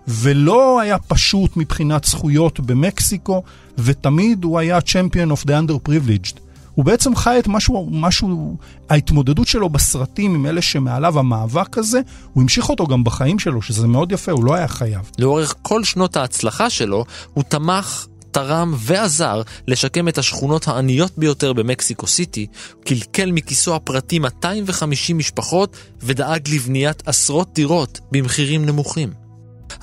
ולא 0.08 0.80
היה 0.80 0.98
פשוט 0.98 1.56
מבחינת 1.56 2.04
זכויות 2.04 2.60
במקסיקו, 2.60 3.42
ותמיד 3.78 4.44
הוא 4.44 4.58
היה 4.58 4.78
Champion 4.78 5.32
of 5.32 5.46
the 5.46 5.50
Underprivileged. 5.50 6.47
הוא 6.78 6.84
בעצם 6.84 7.16
חי 7.16 7.38
את 7.38 7.48
משהו, 7.48 7.88
משהו, 7.90 8.56
ההתמודדות 8.90 9.46
שלו 9.46 9.68
בסרטים 9.68 10.34
עם 10.34 10.46
אלה 10.46 10.62
שמעליו, 10.62 11.18
המאבק 11.18 11.78
הזה, 11.78 12.00
הוא 12.32 12.42
המשיך 12.42 12.68
אותו 12.68 12.86
גם 12.86 13.04
בחיים 13.04 13.38
שלו, 13.38 13.62
שזה 13.62 13.86
מאוד 13.86 14.12
יפה, 14.12 14.32
הוא 14.32 14.44
לא 14.44 14.54
היה 14.54 14.68
חייב. 14.68 15.10
לאורך 15.18 15.54
כל 15.62 15.84
שנות 15.84 16.16
ההצלחה 16.16 16.70
שלו, 16.70 17.04
הוא 17.34 17.44
תמך 17.44 18.06
תרם 18.30 18.74
ועזר 18.76 19.42
לשקם 19.68 20.08
את 20.08 20.18
השכונות 20.18 20.68
העניות 20.68 21.12
ביותר 21.16 21.52
במקסיקו 21.52 22.06
סיטי, 22.06 22.46
קלקל 22.84 23.32
מכיסו 23.32 23.74
הפרטי 23.74 24.18
250 24.18 25.18
משפחות 25.18 25.76
ודאג 26.02 26.48
לבניית 26.48 27.08
עשרות 27.08 27.48
דירות 27.54 28.00
במחירים 28.12 28.66
נמוכים. 28.66 29.12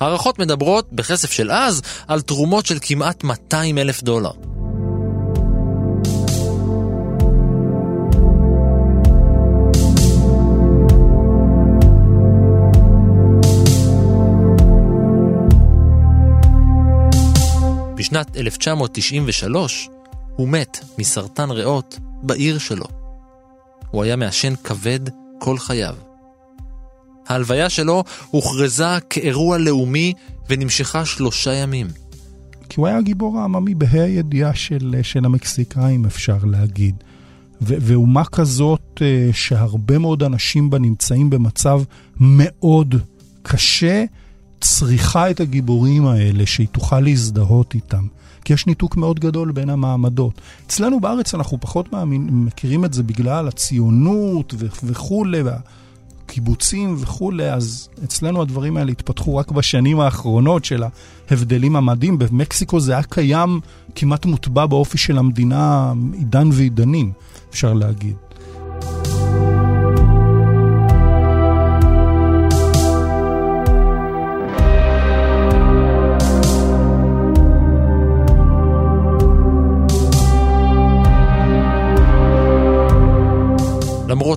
הערכות 0.00 0.38
מדברות, 0.38 0.92
בכסף 0.92 1.32
של 1.32 1.50
אז, 1.50 1.82
על 2.06 2.20
תרומות 2.20 2.66
של 2.66 2.78
כמעט 2.80 3.24
200 3.24 3.78
אלף 3.78 4.02
דולר. 4.02 4.55
בשנת 18.06 18.36
1993 18.36 19.88
הוא 20.36 20.48
מת 20.48 20.78
מסרטן 20.98 21.50
ריאות 21.50 21.98
בעיר 22.22 22.58
שלו. 22.58 22.84
הוא 23.90 24.02
היה 24.02 24.16
מעשן 24.16 24.56
כבד 24.64 25.00
כל 25.38 25.58
חייו. 25.58 25.94
ההלוויה 27.28 27.70
שלו 27.70 28.04
הוכרזה 28.30 29.00
כאירוע 29.10 29.58
לאומי 29.58 30.12
ונמשכה 30.48 31.04
שלושה 31.04 31.52
ימים. 31.54 31.86
כי 32.68 32.80
הוא 32.80 32.86
היה 32.86 32.98
הגיבור 32.98 33.38
העממי 33.38 33.74
בה"א 33.74 34.00
הידיעה 34.00 34.54
של, 34.54 34.94
של 35.02 35.24
המקסיקאים, 35.24 36.04
אפשר 36.04 36.38
להגיד. 36.44 36.94
ו- 37.62 37.76
ואומה 37.80 38.24
כזאת 38.24 39.02
אה, 39.02 39.28
שהרבה 39.32 39.98
מאוד 39.98 40.22
אנשים 40.22 40.70
בה 40.70 40.78
נמצאים 40.78 41.30
במצב 41.30 41.82
מאוד 42.20 42.94
קשה, 43.42 44.04
צריכה 44.60 45.30
את 45.30 45.40
הגיבורים 45.40 46.06
האלה, 46.06 46.46
שהיא 46.46 46.68
תוכל 46.72 47.00
להזדהות 47.00 47.74
איתם. 47.74 48.06
כי 48.44 48.52
יש 48.52 48.66
ניתוק 48.66 48.96
מאוד 48.96 49.20
גדול 49.20 49.52
בין 49.52 49.70
המעמדות. 49.70 50.40
אצלנו 50.66 51.00
בארץ 51.00 51.34
אנחנו 51.34 51.60
פחות 51.60 51.92
מאמין, 51.92 52.28
מכירים 52.30 52.84
את 52.84 52.94
זה 52.94 53.02
בגלל 53.02 53.48
הציונות 53.48 54.54
ו- 54.58 54.66
וכולי, 54.84 55.42
והקיבוצים 55.42 56.96
וכולי, 56.98 57.52
אז 57.52 57.88
אצלנו 58.04 58.42
הדברים 58.42 58.76
האלה 58.76 58.92
התפתחו 58.92 59.36
רק 59.36 59.50
בשנים 59.50 60.00
האחרונות 60.00 60.64
של 60.64 60.84
ההבדלים 61.30 61.76
המדהים. 61.76 62.18
במקסיקו 62.18 62.80
זה 62.80 62.92
היה 62.92 63.02
קיים 63.02 63.60
כמעט 63.94 64.26
מוטבע 64.26 64.66
באופי 64.66 64.98
של 64.98 65.18
המדינה 65.18 65.92
עידן 66.12 66.48
ועידנים, 66.52 67.12
אפשר 67.50 67.74
להגיד. 67.74 68.25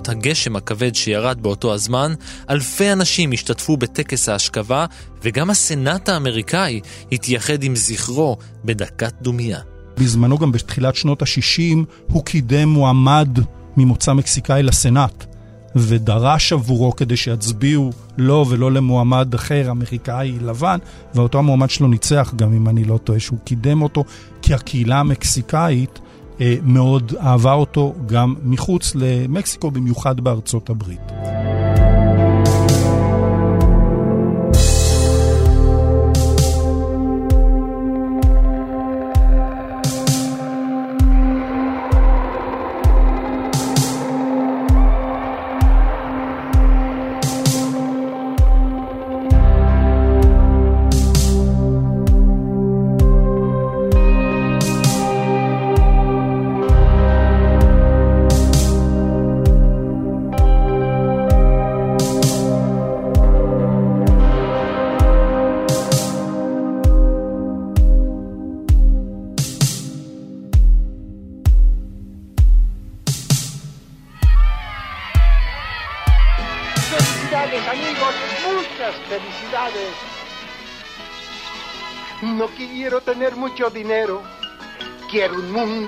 למרות 0.00 0.24
הגשם 0.24 0.56
הכבד 0.56 0.94
שירד 0.94 1.42
באותו 1.42 1.74
הזמן, 1.74 2.14
אלפי 2.50 2.92
אנשים 2.92 3.32
השתתפו 3.32 3.76
בטקס 3.76 4.28
ההשכבה, 4.28 4.86
וגם 5.22 5.50
הסנאט 5.50 6.08
האמריקאי 6.08 6.80
התייחד 7.12 7.62
עם 7.62 7.76
זכרו 7.76 8.36
בדקת 8.64 9.12
דומייה. 9.22 9.58
בזמנו, 9.98 10.38
גם 10.38 10.52
בתחילת 10.52 10.94
שנות 10.94 11.22
ה-60, 11.22 11.76
הוא 12.06 12.24
קידם 12.24 12.68
מועמד 12.68 13.38
ממוצא 13.76 14.12
מקסיקאי 14.12 14.62
לסנאט, 14.62 15.26
ודרש 15.76 16.52
עבורו 16.52 16.96
כדי 16.96 17.16
שיצביעו 17.16 17.90
לו 18.18 18.46
ולא 18.48 18.72
למועמד 18.72 19.34
אחר, 19.34 19.70
אמריקאי 19.70 20.38
לבן, 20.40 20.78
ואותו 21.14 21.38
המועמד 21.38 21.70
שלו 21.70 21.88
ניצח, 21.88 22.32
גם 22.36 22.52
אם 22.52 22.68
אני 22.68 22.84
לא 22.84 22.98
טועה, 22.98 23.20
שהוא 23.20 23.38
קידם 23.44 23.82
אותו, 23.82 24.04
כי 24.42 24.54
הקהילה 24.54 25.00
המקסיקאית 25.00 25.98
מאוד 26.62 27.12
אהבה 27.20 27.52
אותו 27.52 27.94
גם 28.06 28.34
מחוץ 28.42 28.92
למקסיקו, 28.94 29.70
במיוחד 29.70 30.20
בארצות 30.20 30.70
הברית. 30.70 31.29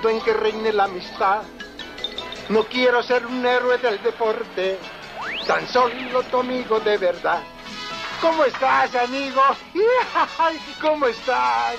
En 0.09 0.21
que 0.21 0.33
reine 0.33 0.73
la 0.73 0.85
amistad. 0.85 1.43
No 2.49 2.63
quiero 2.63 3.01
ser 3.03 3.25
un 3.25 3.45
héroe 3.45 3.77
del 3.77 4.01
deporte. 4.03 4.77
Tan 5.47 5.67
solo 5.67 6.23
tu 6.23 6.39
amigo 6.39 6.79
de 6.79 6.97
verdad. 6.97 7.41
¿Cómo 8.21 8.45
estás, 8.45 8.95
amigo? 8.95 9.41
¿Cómo 10.81 11.07
estás? 11.07 11.75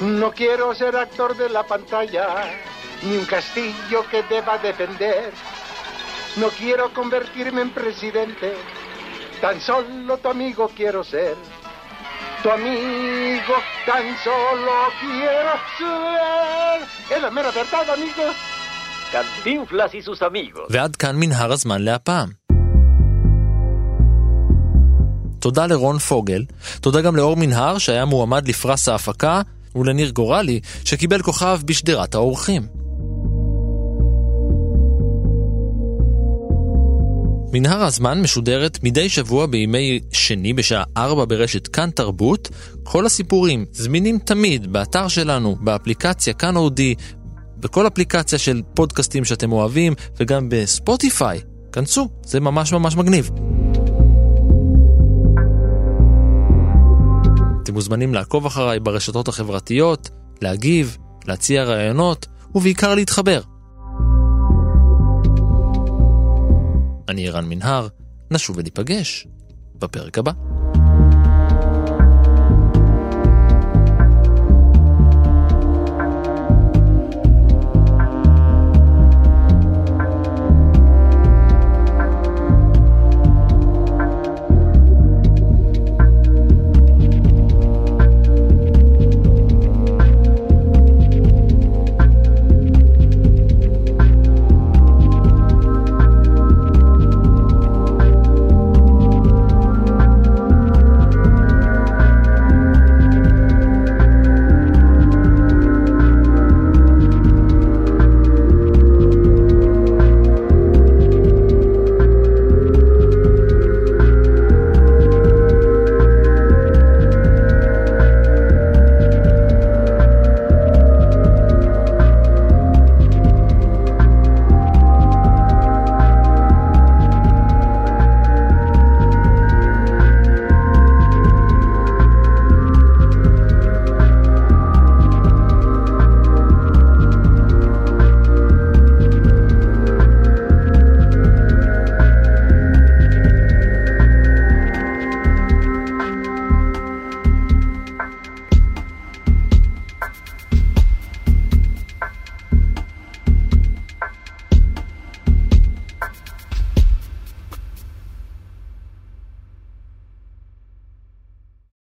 No 0.00 0.30
quiero 0.32 0.74
ser 0.74 0.96
actor 0.96 1.36
de 1.36 1.48
la 1.48 1.64
pantalla, 1.64 2.52
ni 3.02 3.16
un 3.16 3.24
castillo 3.24 4.04
que 4.10 4.22
deba 4.24 4.58
defender. 4.58 5.32
No 6.36 6.48
quiero 6.50 6.92
convertirme 6.92 7.62
en 7.62 7.70
presidente, 7.70 8.54
tan 9.40 9.60
solo 9.60 10.18
tu 10.18 10.28
amigo 10.28 10.70
quiero 10.74 11.02
ser. 11.02 11.36
Tu 12.42 12.48
amigo, 12.50 13.56
tan 13.86 14.06
solo 14.24 14.74
quiero 15.00 15.54
ser. 15.76 16.78
Es 17.14 17.20
la 17.22 17.30
mera 17.30 17.50
verdad, 17.50 17.86
amigos. 17.96 18.36
קנטינפלס 19.12 19.90
y 19.94 20.02
sus 20.02 20.22
amigos. 20.22 20.66
ועד 20.70 20.96
כאן 20.96 21.16
מנהר 21.16 21.52
הזמן 21.52 21.82
להפעם. 21.82 22.28
תודה 25.38 25.66
לרון 25.66 25.98
פוגל, 25.98 26.44
תודה 26.80 27.00
גם 27.00 27.16
לאור 27.16 27.36
מנהר 27.36 27.78
שהיה 27.78 28.04
מועמד 28.04 28.48
לפרס 28.48 28.88
ההפקה, 28.88 29.42
ולניר 29.76 30.10
גורלי 30.10 30.60
שקיבל 30.84 31.22
כוכב 31.22 31.60
בשדרת 31.64 32.14
האורחים. 32.14 32.77
מנהר 37.52 37.82
הזמן 37.82 38.20
משודרת 38.20 38.78
מדי 38.82 39.08
שבוע 39.08 39.46
בימי 39.46 40.00
שני 40.12 40.52
בשעה 40.52 40.84
4 40.96 41.24
ברשת 41.24 41.66
כאן 41.68 41.90
תרבות. 41.90 42.48
כל 42.82 43.06
הסיפורים 43.06 43.64
זמינים 43.72 44.18
תמיד 44.18 44.72
באתר 44.72 45.08
שלנו, 45.08 45.56
באפליקציה 45.60 46.34
כאן 46.34 46.56
אודי, 46.56 46.94
בכל 47.56 47.86
אפליקציה 47.86 48.38
של 48.38 48.62
פודקאסטים 48.74 49.24
שאתם 49.24 49.52
אוהבים, 49.52 49.94
וגם 50.20 50.48
בספוטיפיי. 50.50 51.40
כנסו, 51.72 52.08
זה 52.24 52.40
ממש 52.40 52.72
ממש 52.72 52.96
מגניב. 52.96 53.30
אתם 57.62 57.74
מוזמנים 57.74 58.14
לעקוב 58.14 58.46
אחריי 58.46 58.80
ברשתות 58.80 59.28
החברתיות, 59.28 60.10
להגיב, 60.42 60.96
להציע 61.26 61.64
רעיונות, 61.64 62.26
ובעיקר 62.54 62.94
להתחבר. 62.94 63.40
אני 67.08 67.28
ערן 67.28 67.44
מנהר, 67.44 67.88
נשוב 68.30 68.56
וניפגש 68.56 69.26
בפרק 69.74 70.18
הבא. 70.18 70.57